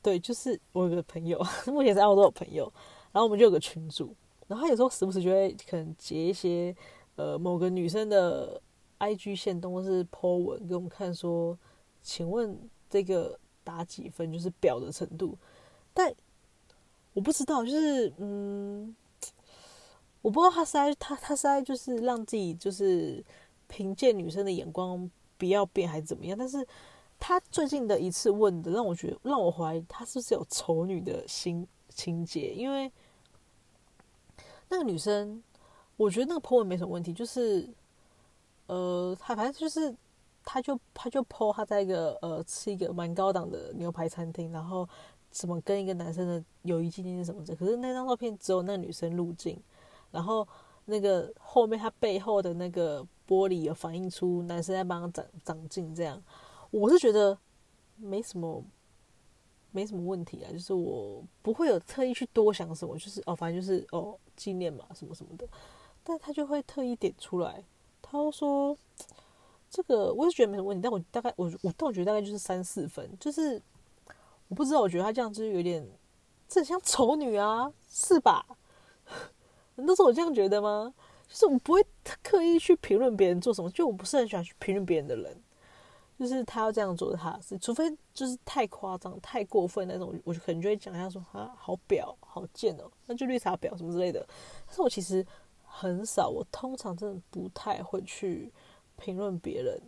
[0.00, 2.72] 对，就是我有个朋友， 目前在澳洲有朋友，
[3.12, 6.74] 然后我们就有个群主，然后他有时候时不时就会可能截一些
[7.16, 8.60] 呃某个女生的。
[9.00, 11.56] I G 限动或是 po 文给我们看说，
[12.02, 12.58] 请问
[12.90, 15.38] 这个打几分就是表的程度？
[15.94, 16.12] 但
[17.12, 18.96] 我不知道，就是嗯，
[20.28, 23.24] 我不知道他是在他他是在就是让自己就是
[23.66, 26.36] 凭借女生的眼光不要变还是怎么样？
[26.36, 26.66] 但是
[27.18, 32.52] 他最近的一次问的让我觉得让我怀疑他是不是有丑女的心情节？
[32.52, 32.92] 因为
[34.68, 35.42] 那个女生，
[35.96, 37.66] 我觉得那个 po 文没什么问题，就是。
[38.66, 39.96] 呃，他反正就是，
[40.44, 44.86] 他就他就 po 他在一个呃吃一个蛮高档的牛排餐厅，然后
[45.30, 47.56] 怎么跟一个男生的友谊纪念什么的。
[47.56, 49.58] 可是那张照片只有那女生入镜，
[50.10, 50.46] 然后
[50.86, 56.22] 那个后面他背后的那个玻璃有反映出男生在帮他长长镜，这样
[56.70, 57.38] 我是觉得
[57.96, 58.62] 没什么
[59.70, 65.46] 没什么问题啊，就是我不会有特意去多想什么，就是哦，反正就是哦纪念嘛，什么什么的，
[66.02, 67.62] 但他就会特意点出来。
[68.00, 68.74] 他说
[69.68, 73.60] ：“这个我也觉得没什么问题，但我大概我我但我觉得大概就是三四分，就是
[74.48, 75.86] 我不知道，我觉得他这样就是有点，
[76.48, 78.46] 这很像丑女啊，是吧？
[79.78, 80.92] 难道是我这样觉得吗？
[81.26, 81.82] 就是我不会
[82.22, 85.36] 刻意去评论别人做什么，就我不是很喜欢去评论别人的人，
[86.18, 94.26] 就是他要这样做的，他是除非就是太夸张、太过分那种，我就可能就会讲一下说啊，好婊、好贱哦，那就绿茶婊什么之类的。
[94.66, 95.26] 但是我其实。”
[95.70, 98.50] 很少，我通常真的不太会去
[98.96, 99.80] 评论别人，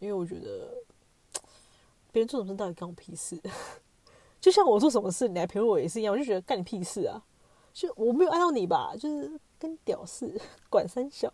[0.00, 0.74] 因为我觉得
[2.10, 3.40] 别人做什么事到底关我屁事。
[4.40, 7.22] 就像我做什么事，你来评论我也是一样，我就觉得干你屁事啊！
[7.78, 10.36] 就我没有爱到你吧，就是跟屌丝
[10.68, 11.32] 管三小。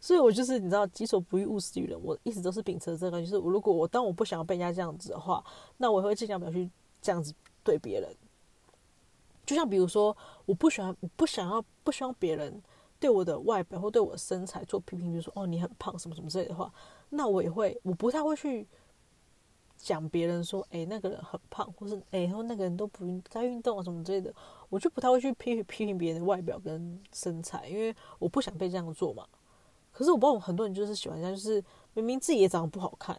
[0.00, 2.00] 所以我就是你知道，己所不欲，勿施于人。
[2.02, 5.44] 我一直都是秉持这个，就是如果我当我不想要被人家这样子的话，
[5.76, 6.70] 那我也会尽量不要去
[7.02, 8.10] 这样子对别人。
[9.44, 12.62] 就像比如说，我不喜欢，我不想要，不希望别人。
[12.98, 16.72] 对我的外表或对我的身材做批评，就是说哦，你很胖什么什么之类的话，
[17.10, 18.66] 那我也会，我不太会去
[19.76, 24.32] 讲别人说，哎，那个人很胖，或是哎，说那个人都不该运动啊什么之类的，
[24.68, 29.26] 我就不太会去批批评别人的外表跟身材，因为我不想被这样做嘛。
[29.92, 31.62] 可是我不知道很多人就是喜欢这样，就是
[31.94, 33.18] 明明自己也长得不好看，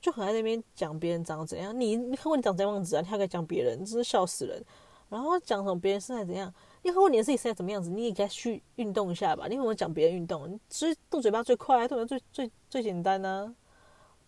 [0.00, 1.78] 就很爱那边讲别人长得怎样。
[1.78, 3.00] 你你看过你长怎样子啊？
[3.00, 4.62] 你还该讲别人，真是笑死人。
[5.08, 6.52] 然后讲什么别人身材怎样？
[6.82, 9.46] 你问你自己身在怎么样子，你也该去运动一下吧。
[9.48, 13.54] 你跟我讲别人运动，你其实动嘴巴最快，动嘴巴最最最简单呢、啊。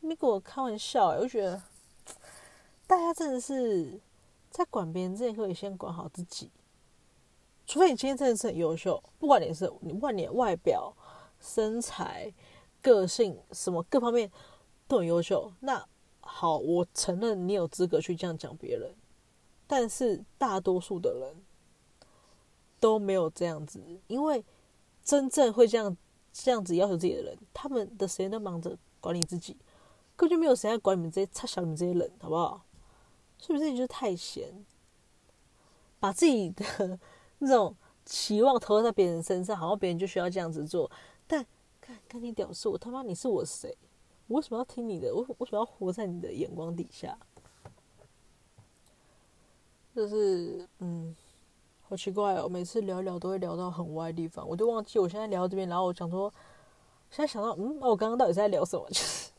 [0.00, 1.62] 没跟我开玩笑、我觉得
[2.86, 4.00] 大家真的是
[4.48, 6.50] 在管别人之前，可以先管好自己。
[7.70, 10.92] 除非你今天真的是很优秀，不管你是你，不管你外表、
[11.38, 12.34] 身材、
[12.82, 14.28] 个性什么各方面
[14.88, 15.86] 都很优秀，那
[16.18, 18.92] 好，我承认你有资格去这样讲别人。
[19.68, 21.36] 但是大多数的人。
[22.80, 24.42] 都没有这样子，因为
[25.04, 25.94] 真正会这样
[26.32, 29.52] 这样子要求自己的人，他们的时间都忙着管理自己，
[30.16, 32.64] 根本就没有时间管你们这些差小你们这些人，好不好？
[33.36, 34.64] 是不是你就是太闲，
[35.98, 36.98] 把自己的
[37.40, 37.74] 那种
[38.06, 40.90] 期望投在别人身上，好像别人就需要这样子做。
[41.26, 41.44] 但
[41.80, 43.76] 看看你屌丝，我他妈你是我谁？
[44.28, 45.12] 我为什么要听你的？
[45.14, 47.18] 我为什么要活在你的眼光底下？
[49.92, 51.14] 就是嗯，
[51.82, 52.48] 好奇怪哦！
[52.48, 56.32] 每次聊一聊都会聊到很歪的地方，我都忘记我现在聊到这边，然后我讲说，
[57.10, 58.86] 现在想到嗯，我刚刚到底在聊什么？
[58.90, 59.30] 就 是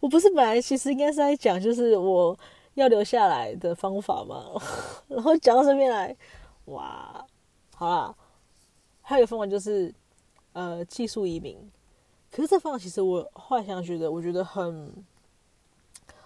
[0.00, 2.36] 我不是本来其实应该是在讲，就是我
[2.74, 4.60] 要留下来的方法嘛，
[5.06, 6.16] 然后讲到这边来，
[6.66, 7.26] 哇，
[7.74, 8.14] 好啦，
[9.02, 9.94] 还有一个方法就是
[10.52, 11.56] 呃，技术移民。
[12.30, 15.04] 可是这方法其实我后来想觉得，我觉得很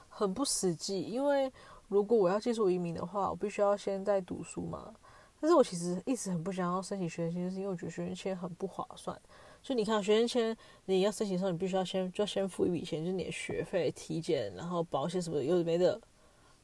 [0.08, 1.52] 很不实际，因为。
[1.88, 4.92] 如果我要技术移民的话，我必须要先在读书嘛。
[5.38, 9.16] 但是我其实一直很不想要申请学生签，是因为我觉得学生签很不划算。
[9.62, 16.00] 所以你看，学生签你要申请的时候，你必须要先就要先付一笔钱，就是你的学费、体检，然后保险什么的，有的没的。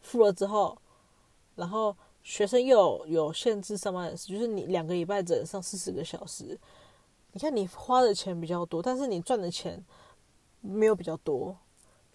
[0.00, 0.76] 付了之后，
[1.54, 6.58] 然后学生又有，有限制上班的时，就是你两个礼拜只能上四十个小时。
[7.32, 9.82] 你看你花的钱比较多，但是你赚的钱
[10.60, 11.56] 没有比较多。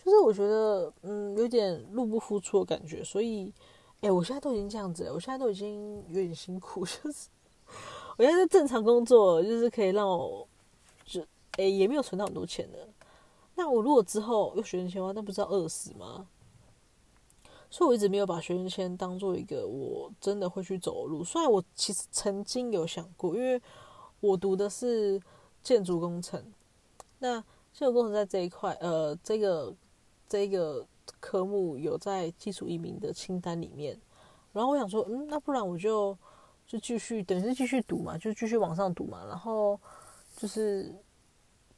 [0.03, 3.51] 就是我觉得，嗯，有点入不敷出的感觉，所以，
[4.01, 7.29] 哎、我现在都已经这样子了，我现在都已经有点辛苦， 就是
[8.17, 10.47] 我现在正常工作，就是可以让我，
[11.05, 11.25] 就，
[11.57, 12.87] 哎、也没有存到很多钱的。
[13.55, 16.27] 那我如果之后有学生签的话，那不是要饿死吗？
[17.69, 21.23] 所以我一直没有把学生签当做一个我真的会去走路。
[21.23, 23.61] 虽然我其实曾经有想过，因为
[24.19, 25.21] 我读的是
[25.63, 26.43] 建筑工程，
[27.19, 27.41] 那
[27.73, 29.73] 建筑工程在这一块，呃，这个。
[30.27, 30.83] 这个
[31.19, 33.95] 科目有在技术移民的清单里面，
[34.51, 36.17] 然后我想说，嗯，那不然我就
[36.65, 39.79] 就继续，等于是继续读嘛，就继续往上读嘛，然后
[40.35, 40.91] 就是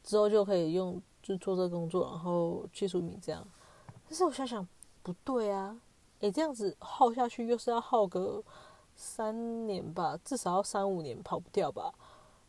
[0.02, 3.46] 之后就可以用就做这个工作，然后技术移民这样。
[4.08, 4.66] 但是我想想，
[5.12, 5.74] 不对啊，
[6.20, 8.42] 诶，这样子耗下去又是要耗个
[8.94, 11.92] 三年吧，至少要三五年跑不掉吧。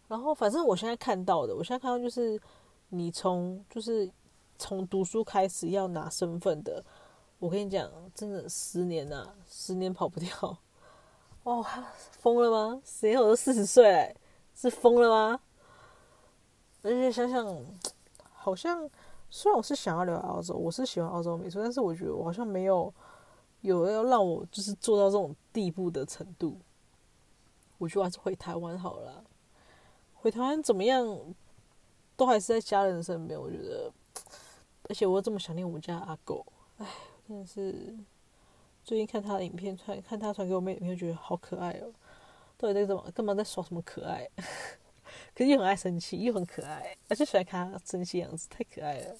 [0.08, 2.39] 然后反正我现在看到的，我现在看到就是
[2.89, 4.12] 你从就是。
[4.62, 6.84] 从读书开始要拿身份的，
[7.38, 10.30] 我跟你讲，真的十年呐、啊，十年跑不掉。
[11.43, 11.65] 哦，
[12.12, 12.82] 疯了吗？
[12.84, 14.13] 十年我都四十岁，
[14.54, 15.39] 是疯了吗？
[16.82, 17.65] 而且想想，
[18.34, 18.86] 好像
[19.30, 22.94] 虽然我是想要留在澳洲，我是喜欢澳洲没错，但是我觉得我好像没有
[23.62, 26.58] 有要让我就是做到这种地步的程度。
[27.78, 29.24] 我觉得还是回台湾好了，
[30.15, 31.06] 回台湾怎么样，
[32.18, 33.39] 都还是在家人身边。
[33.39, 33.92] 我觉得。
[34.88, 36.44] 而且我又这么想念我们家阿狗，
[36.80, 36.88] 哎，
[37.28, 37.96] 真的是
[38.84, 41.94] 最近看他的影片，传看他传给我妹，妹，就觉得好可爱哦。
[42.58, 43.04] 到底在干嘛？
[43.13, 44.28] 干嘛在耍什么可爱？
[45.39, 49.15] 可是又很爱生气，又很可爱，而且喜欢看他生气样子，太可爱了。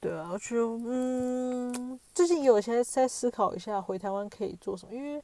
[0.00, 5.22] 对啊，我觉得嗯，最近有些在思考一下回台湾可以做什么，因为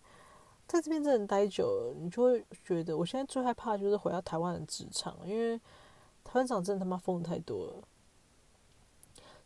[0.67, 5.57] 在这边真的待久了，你就会觉得，我现在最害怕就是回到台湾的职场，因为
[6.23, 7.83] 台湾长真的他妈疯太多了。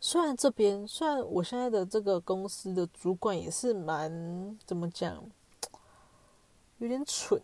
[0.01, 5.23] 虽然这边，虽然我现在的这个公司的主管也是蛮怎么讲，
[6.79, 7.41] 有点蠢，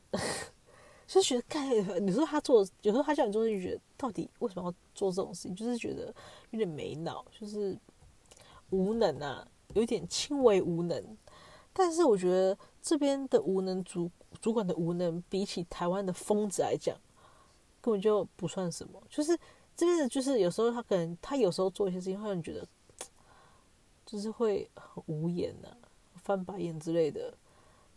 [1.07, 1.67] 就觉得干，
[2.05, 6.13] 你说他做，有时候他叫你做，就觉得到底为什么要做这种事情，就是觉得
[6.51, 7.75] 有点没脑，就是
[8.69, 11.17] 无能啊，有点轻微无能。
[11.73, 16.95] 但是我觉得这边的无能主主管的无能，比起台湾的疯子来讲，
[17.81, 19.37] 根本就不算什么，就是。
[19.79, 22.67] 这边的就是有时候他可能他有时候做一些事情，会让你觉得
[24.03, 25.69] 就是会很无言呐、
[26.15, 27.31] 翻白眼之类的。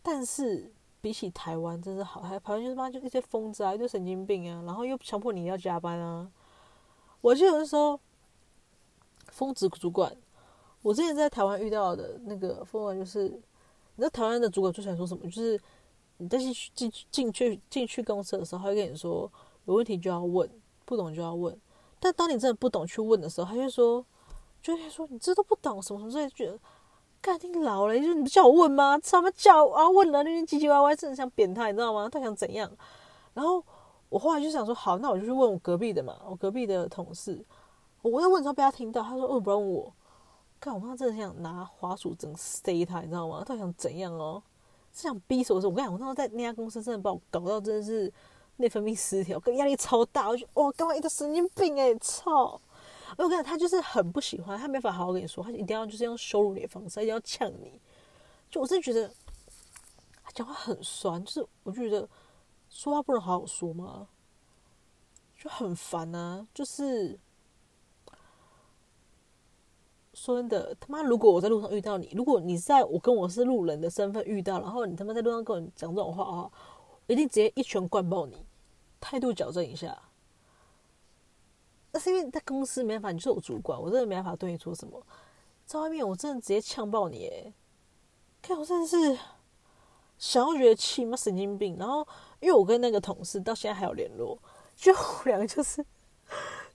[0.03, 6.31] 但是比起台湾，真是好，还台湾就是妈就一些疯子啊，一堆神经病啊，然后又强迫你要加班啊。
[7.21, 7.99] 我记得有的时候
[9.29, 10.15] 疯子主管，
[10.81, 15.23] 我之前在台湾遇到的那个疯子就是，你知道台湾的主管最喜欢说什么？
[15.23, 15.59] 就是
[16.17, 19.31] 你在进去进进去进去公司的时候，他会跟你说
[19.65, 20.49] 有问题就要问，
[20.85, 21.59] 不懂就要问。
[21.99, 24.05] 但当你真的不懂去问的时候，他就说，
[24.61, 26.59] 就会说你这都不懂什么什么之类，觉得，
[27.21, 28.99] 干你老了，就是你不叫我问吗？
[29.03, 32.09] 什么叫啊问了那边唧唧歪歪，真的想扁他，你知道吗？
[32.11, 32.69] 他想怎样？
[33.33, 33.63] 然后
[34.09, 37.39] 我后来就想说，好，那我就去问我隔壁的嘛，我隔壁的同事，
[38.01, 39.93] 我在问的时候被他听到，他说，哦，不要问我，
[40.59, 43.43] 干我妈真的想拿滑鼠整塞他，你知道吗？
[43.45, 44.41] 他想怎样哦？
[44.91, 45.61] 是想逼死我？
[45.61, 48.11] 说我跟你讲，我那时候在那家公司真的把我搞到真的是。
[48.57, 52.61] 内分泌失调，跟压力超大，我就哇，干嘛一个神经病哎、操！
[53.17, 57.79] 我跟你讲，他就是很不喜欢，他没法好好跟你说，他一定要就是用羞辱你的方式，一定要呛你。
[58.49, 59.09] 就我真的觉得
[60.23, 62.07] 他讲话很酸，就是我就觉得
[62.69, 64.07] 说话不能好好说吗？
[65.37, 67.19] 就很烦啊，就是
[70.13, 76.51] 说真的，他妈，如果我在路上遇到你，如果你在我跟我是路人的身份遇到，然后你他妈在路上跟我讲这种话啊，
[77.07, 78.45] 我一定直接一拳灌爆你，
[78.99, 79.97] 态度矫正一下。
[81.91, 85.01] 那是因为在公司没办法，你是我主管，我真的没办法对你做什么。
[85.65, 87.53] 在外面我真的直接呛爆你，哎，
[88.41, 89.17] 看我真的是
[90.17, 91.77] 想要觉得气妈神经病。
[91.77, 92.07] 然后
[92.39, 94.37] 因为我跟那个同事到现在还有联络，
[94.75, 95.85] 就我们两个就是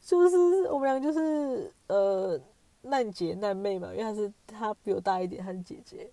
[0.05, 0.37] 就是
[0.71, 2.41] 我们两个就是呃。
[2.89, 6.09] 难姐难妹嘛，因为她是她比我大一点，她是姐姐，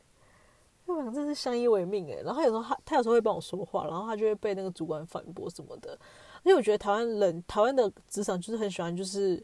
[0.87, 2.23] 我们俩真是相依为命诶。
[2.25, 5.95] 然后有时候她她有时候会帮我说话，然后她就会被那个主管反驳什么的。
[6.43, 9.43] 因为我觉得台湾人台湾的职场就是很喜欢，就是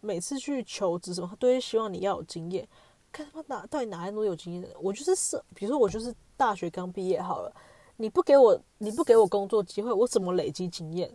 [0.00, 2.68] 每次去求职什么，他都会希望你要有经验。
[3.10, 4.68] 看他妈哪到底哪来那么有经验的？
[4.80, 7.52] 我就是是，比如说我就是大学刚毕业好了，
[7.96, 11.10] 你不给我你不给我工作机会，我怎么累积经验？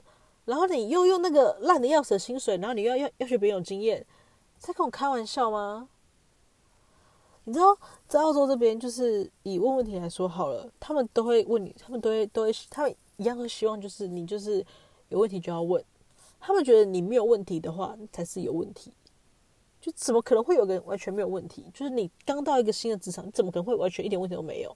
[0.46, 4.06] 然后你又用那个烂的要死的薪水，然后你要要要求别人有经验。
[4.58, 5.88] 在跟我开玩笑吗？
[7.46, 14.66] 你知道，在澳洲这边，就是以问问题来说好了，他们都会问你，他们都会都会，他们一样会希望就是你就是
[15.14, 15.84] 有问题就要问，
[16.40, 18.92] 他们觉得你没有问题的话才是有问题，
[19.80, 21.66] 就怎么可能会有个完全没有问题？
[21.74, 24.76] 就是你刚到一个新的职场，你怎么可能会完全一点问题都没有？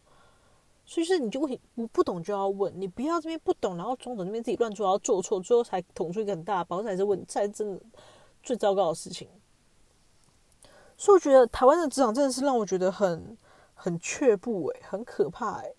[0.85, 7.81] 所以是你就问题我不懂就要问，你不要这边不懂，然后装着那边自己乱做，然后做错，最后才捅出一个很大的包，这才是问，才是真的
[8.41, 9.27] 最糟糕的事情。
[10.95, 13.37] 所以我觉得台湾的职场真的是让我觉得很
[13.73, 15.75] 很却步诶，很可怕诶。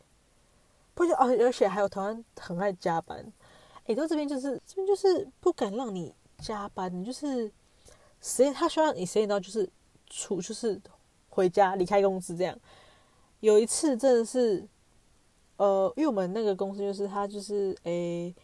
[0.95, 3.33] 不就而而且还有台湾很爱加班，
[3.89, 7.51] 诶，到这边就是这边就是不敢让你加班，就是
[8.21, 9.69] 时间他希望你时间到就是
[10.07, 10.81] 出就是
[11.29, 12.57] 回家离开公司这样。
[13.41, 14.67] 有一次真的是，
[15.57, 18.35] 呃，因为我们那个公司就是他就是诶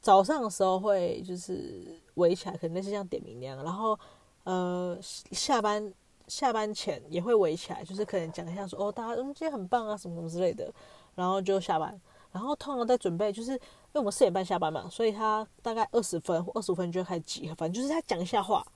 [0.00, 3.98] 早上的时候会就是围起来，可能类似像点名那样，然后
[4.44, 5.92] 呃下班。
[6.26, 10.72] 下班前也会围起来，就是可能讲一下说哦，大家嗯今天很棒啊，什么什么之类的，
[11.14, 12.00] 然后就下班。
[12.32, 13.60] 然后通常在准备，就是
[13.94, 18.66] 因为我们四点半下班嘛，所以他大概二十分或二十五分就开始集合，反正就是他讲一下话，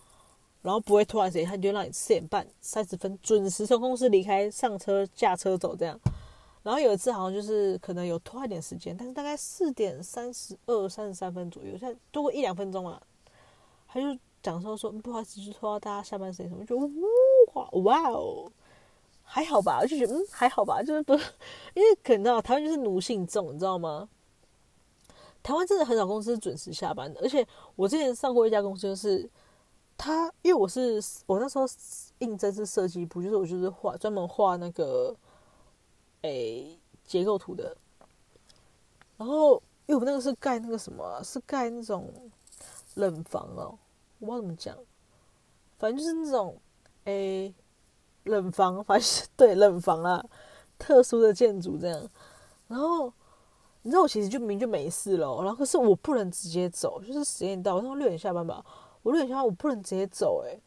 [0.62, 5.98] 然后不会拖时间，他就让你四点半三十分准时从公司离开，上车驾车走这样。
[6.62, 13.00] 然后有一次好像就是可能有拖一点时间，但是大概四点三十二、三十三分左右，现在多过一两分钟嘛，
[13.88, 17.82] 他就讲说说不好意思，就拖到大家下班时间什么，就呜。
[17.82, 18.48] 哇哦，
[19.24, 21.14] 还好吧，就觉得嗯还好吧，就是不，
[21.74, 24.08] 因为可能知道台湾就是奴性重，你知道吗？
[25.48, 29.26] 台湾真的很少公司准时下班的，而且我之前上过一家公司，就是
[29.96, 31.64] 他，因为我是我那时候
[32.18, 35.16] 应征是设计部，就是我就是画专门画那个
[36.20, 37.74] 诶结构图的，
[39.16, 39.54] 然后
[39.86, 42.12] 因为我们那个是盖那个什么，是盖那种
[42.96, 43.78] 冷房哦，
[44.18, 44.76] 我不知道怎么讲，
[45.78, 46.60] 反正就是那种。
[47.04, 47.54] 诶，
[48.24, 50.22] 冷房，反正对冷房啊，
[50.78, 52.06] 特殊的建筑这样。
[52.66, 53.10] 然后
[53.82, 58.64] 你知道我其实就明就没事了，然后可是我不能直接走，就是时间到，我说六点下班吧，
[59.02, 60.60] 我六点下班我不能直接走，诶，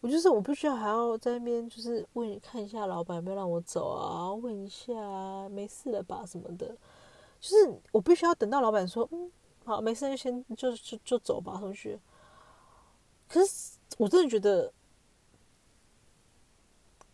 [0.00, 6.68] 我就是我必须要还要在那边就是问看一下老板有没有让我走啊，问一下没事了吧什么的，
[7.40, 9.30] 就是我必须要等到老板说嗯
[9.64, 11.98] 好没事就先就就就走吧同学。
[13.28, 14.72] 可是我真的觉得。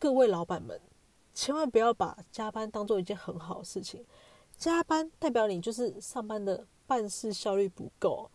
[0.03, 0.81] 各位老板们，
[1.35, 4.03] 千万不要把加班当做一件很好的事情。
[4.61, 8.31] 加班代表你就是上班的办事效率不够，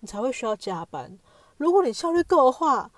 [0.00, 1.18] 你才会需要加班。
[1.56, 2.90] 如果你效率够的话，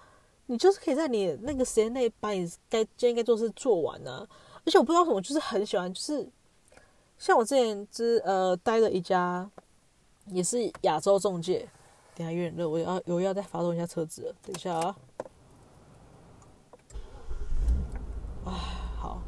[0.47, 4.29] 你就是可以在你那个时间内把你该今天该做事做完呢、啊。
[4.65, 6.29] 而且我不知道为什么，就是很喜欢，就是
[7.17, 9.49] 像我之前之呃待的一家
[10.27, 11.69] 也是亚洲中介。
[12.17, 14.35] 等下有点热，我要我要再发动一下车子。
[14.43, 14.97] 等一下啊。
[18.45, 18.51] 啊，
[18.99, 19.23] 好，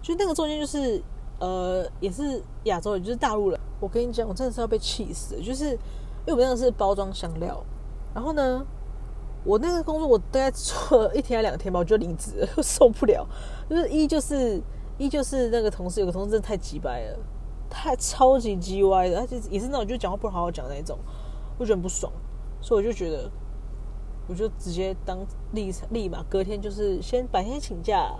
[0.00, 1.02] 就那个中间就是，
[1.38, 3.60] 呃，也是亚洲人，就是大陆人。
[3.78, 5.78] 我跟你讲，我真的是要被气死，就是因
[6.28, 7.62] 为我们那个是包装香料，
[8.14, 8.64] 然后呢，
[9.44, 13.26] 我那个工作我大概做了一天两天吧，我就离职了，受不了。
[13.68, 14.62] 就是一就是
[14.96, 17.18] 一就是那个同事有个同事真的太鸡掰了，
[17.68, 20.98] 太超级鸡歪的，他就也是那种就讲话不好好讲的那种，
[21.58, 22.10] 我觉得很不爽，
[22.62, 23.30] 所以我就觉得，
[24.26, 25.18] 我就直接当
[25.52, 28.14] 立立马隔天就是先白天请假。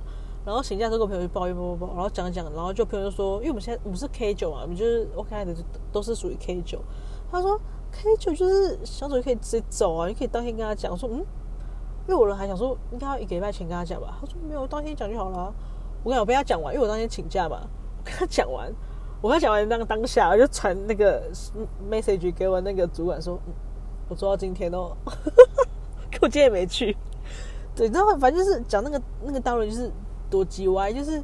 [0.47, 5.53] 然后请假之后跟朋友就抱怨抱抱抱，然后讲讲，然后就朋友就说，因为我们现在我们是 K 九嘛，我们就是 OK 的，
[5.90, 6.80] 都是属于 K 九。
[7.32, 10.97] 他说 K 九就是小组可以直接走啊，你可以当天跟他讲。
[10.97, 11.26] 说嗯，因
[12.09, 14.18] 为我人还想说应该要一个礼拜前跟他讲吧。
[14.20, 15.53] 他说没有，当天讲就好了。
[16.05, 17.62] 我跟我被他讲完，因为我当天请假嘛，
[17.99, 18.72] 我跟他讲完，
[19.20, 21.28] 我跟他讲完那个当下，我就传那个
[21.90, 23.53] message 给我那个主管说，嗯，
[24.09, 24.97] 我做到今天哦，
[26.12, 26.97] 可我今天也没去。
[27.74, 28.16] 对，然后？
[28.16, 29.92] 反正就是讲那个那个道理就是
[30.31, 31.22] 多鸡歪，就是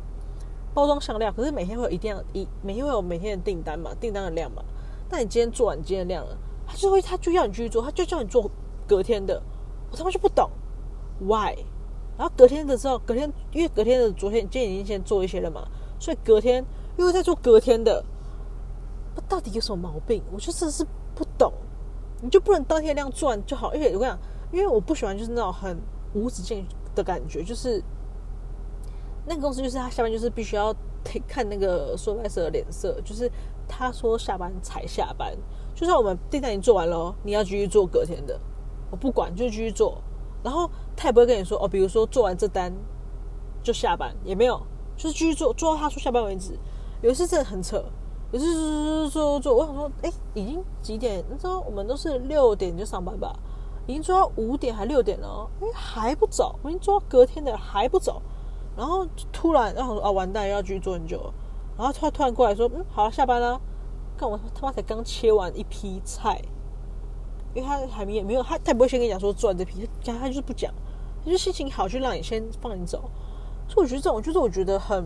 [0.74, 4.62] 包装向量，可是每天会有一定一每天会有每天的订单嘛，订单的量嘛。
[5.10, 6.36] 那你今天做完今天的量了，
[6.66, 8.50] 他就会他就要你继续做，他就叫你做
[8.86, 9.42] 隔天的。
[9.90, 10.50] 我他妈就不懂
[11.20, 11.54] why。
[12.16, 15.66] 然后隔天的时候，隔天因为隔天的昨天今天已经先做一些了嘛，
[15.98, 16.64] 所以隔天
[16.96, 18.04] 又在做隔天的。
[19.14, 20.22] 那到底有什么毛病？
[20.32, 21.52] 我就真的是不懂。
[22.20, 23.74] 你就不能当天量做完就好？
[23.74, 24.18] 因为我跟你讲，
[24.52, 25.76] 因为我不喜欢就是那种很。
[26.14, 27.82] 无止境的感觉，就是
[29.26, 30.74] 那个公司，就是他下班就是必须要
[31.26, 33.30] 看那个收派员的脸色，就是
[33.68, 35.32] 他说下班才下班。
[35.74, 38.38] 就算我们订单已经做完了，你要继续做隔天的，
[38.90, 40.02] 我不管，就继续做。
[40.42, 42.72] 然后他也不会跟你说哦，比如说做完这单
[43.62, 44.60] 就下班，也没有，
[44.96, 46.58] 就是继续做，做到他说下班为止。
[47.00, 47.82] 有一次真的很扯，
[48.32, 51.24] 有一次做做做，我想说，哎，已经几点？
[51.30, 53.32] 你知道我们都是六点就上班吧？
[53.86, 56.58] 已经做到五点还六点了，哎还不走。
[56.62, 58.22] 我已经做到隔天的还不走，
[58.76, 61.32] 然后突然，然后说啊，完蛋，要继续做很久。
[61.76, 63.60] 然后他突然过来说，嗯，好了，下班了。
[64.16, 66.40] 看我他妈才刚切完一批菜，
[67.54, 70.72] 因为他还没也没有，他他不会先跟你讲说做完这批，他他就是不讲，
[71.24, 73.10] 他就心情好就让你先放你走。
[73.68, 75.04] 所以我觉得这种就是我觉得很。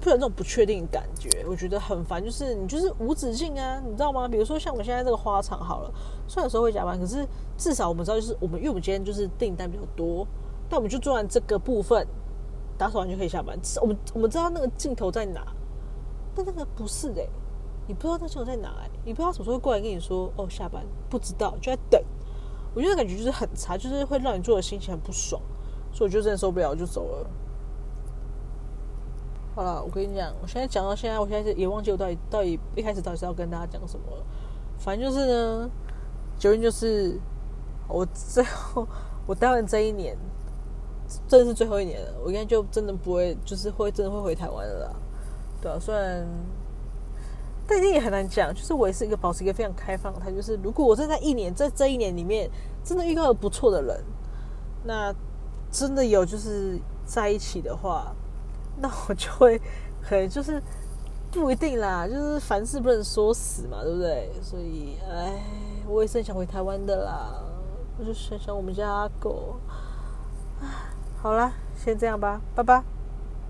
[0.00, 2.24] 不有那种不确定感觉，我觉得很烦。
[2.24, 4.26] 就是你就是无止境啊，你知道吗？
[4.26, 5.92] 比如说像我们现在这个花场好了，
[6.26, 10.26] 虽然有时候会加班，可是至少我们知道，就是我们因为我们今天就是订单比较多，
[10.66, 12.08] 但我们就做完这个部分，
[12.82, 13.56] 打扫完就可以下班。
[13.80, 15.46] 我们我们知道那个镜头在哪，
[16.34, 17.24] 但那个不是的、
[17.86, 22.02] 你不知道那镜头在哪哎、你不知道什么时候会过来跟你说哦下班，不知道就在等。
[22.74, 25.40] 我觉得感觉就是很差，就是会让你做的心情很不爽，
[25.92, 27.30] 所以我就真的受不了，我就走了。
[29.54, 34.24] 好了，我跟你讲，我现在讲到现在，我现在也忘记我到底到底一开始到底是要跟大家讲什么了。
[34.76, 35.70] 反正就是呢，
[36.36, 37.16] 九月就是
[37.86, 38.88] 我最后
[39.24, 40.18] 我待完这一年，
[41.28, 42.14] 真的是最后一年了。
[42.24, 44.96] 我应该就真的不会，就是会真的会回台湾了啦。
[45.60, 46.26] 对啊，虽然
[47.66, 48.52] 但一定也很难讲。
[48.54, 52.50] 就是我也是一个保持一个非常开放的态度，就是如果我真的在一年在这一年里面
[52.84, 54.04] 真的遇到了不错的人，
[54.84, 55.14] 那
[55.70, 58.14] 真的有就是在一起的话。
[58.80, 59.60] 那我就会，
[60.02, 60.60] 可能就是
[61.30, 64.30] 不一定啦，就是凡事不能说死嘛，对不对？
[64.42, 65.44] 所以，哎，
[65.86, 67.34] 我也是很想回台湾的啦，
[67.98, 69.56] 我就想想我们家阿狗。
[71.22, 72.91] 好啦，先这样吧，拜拜。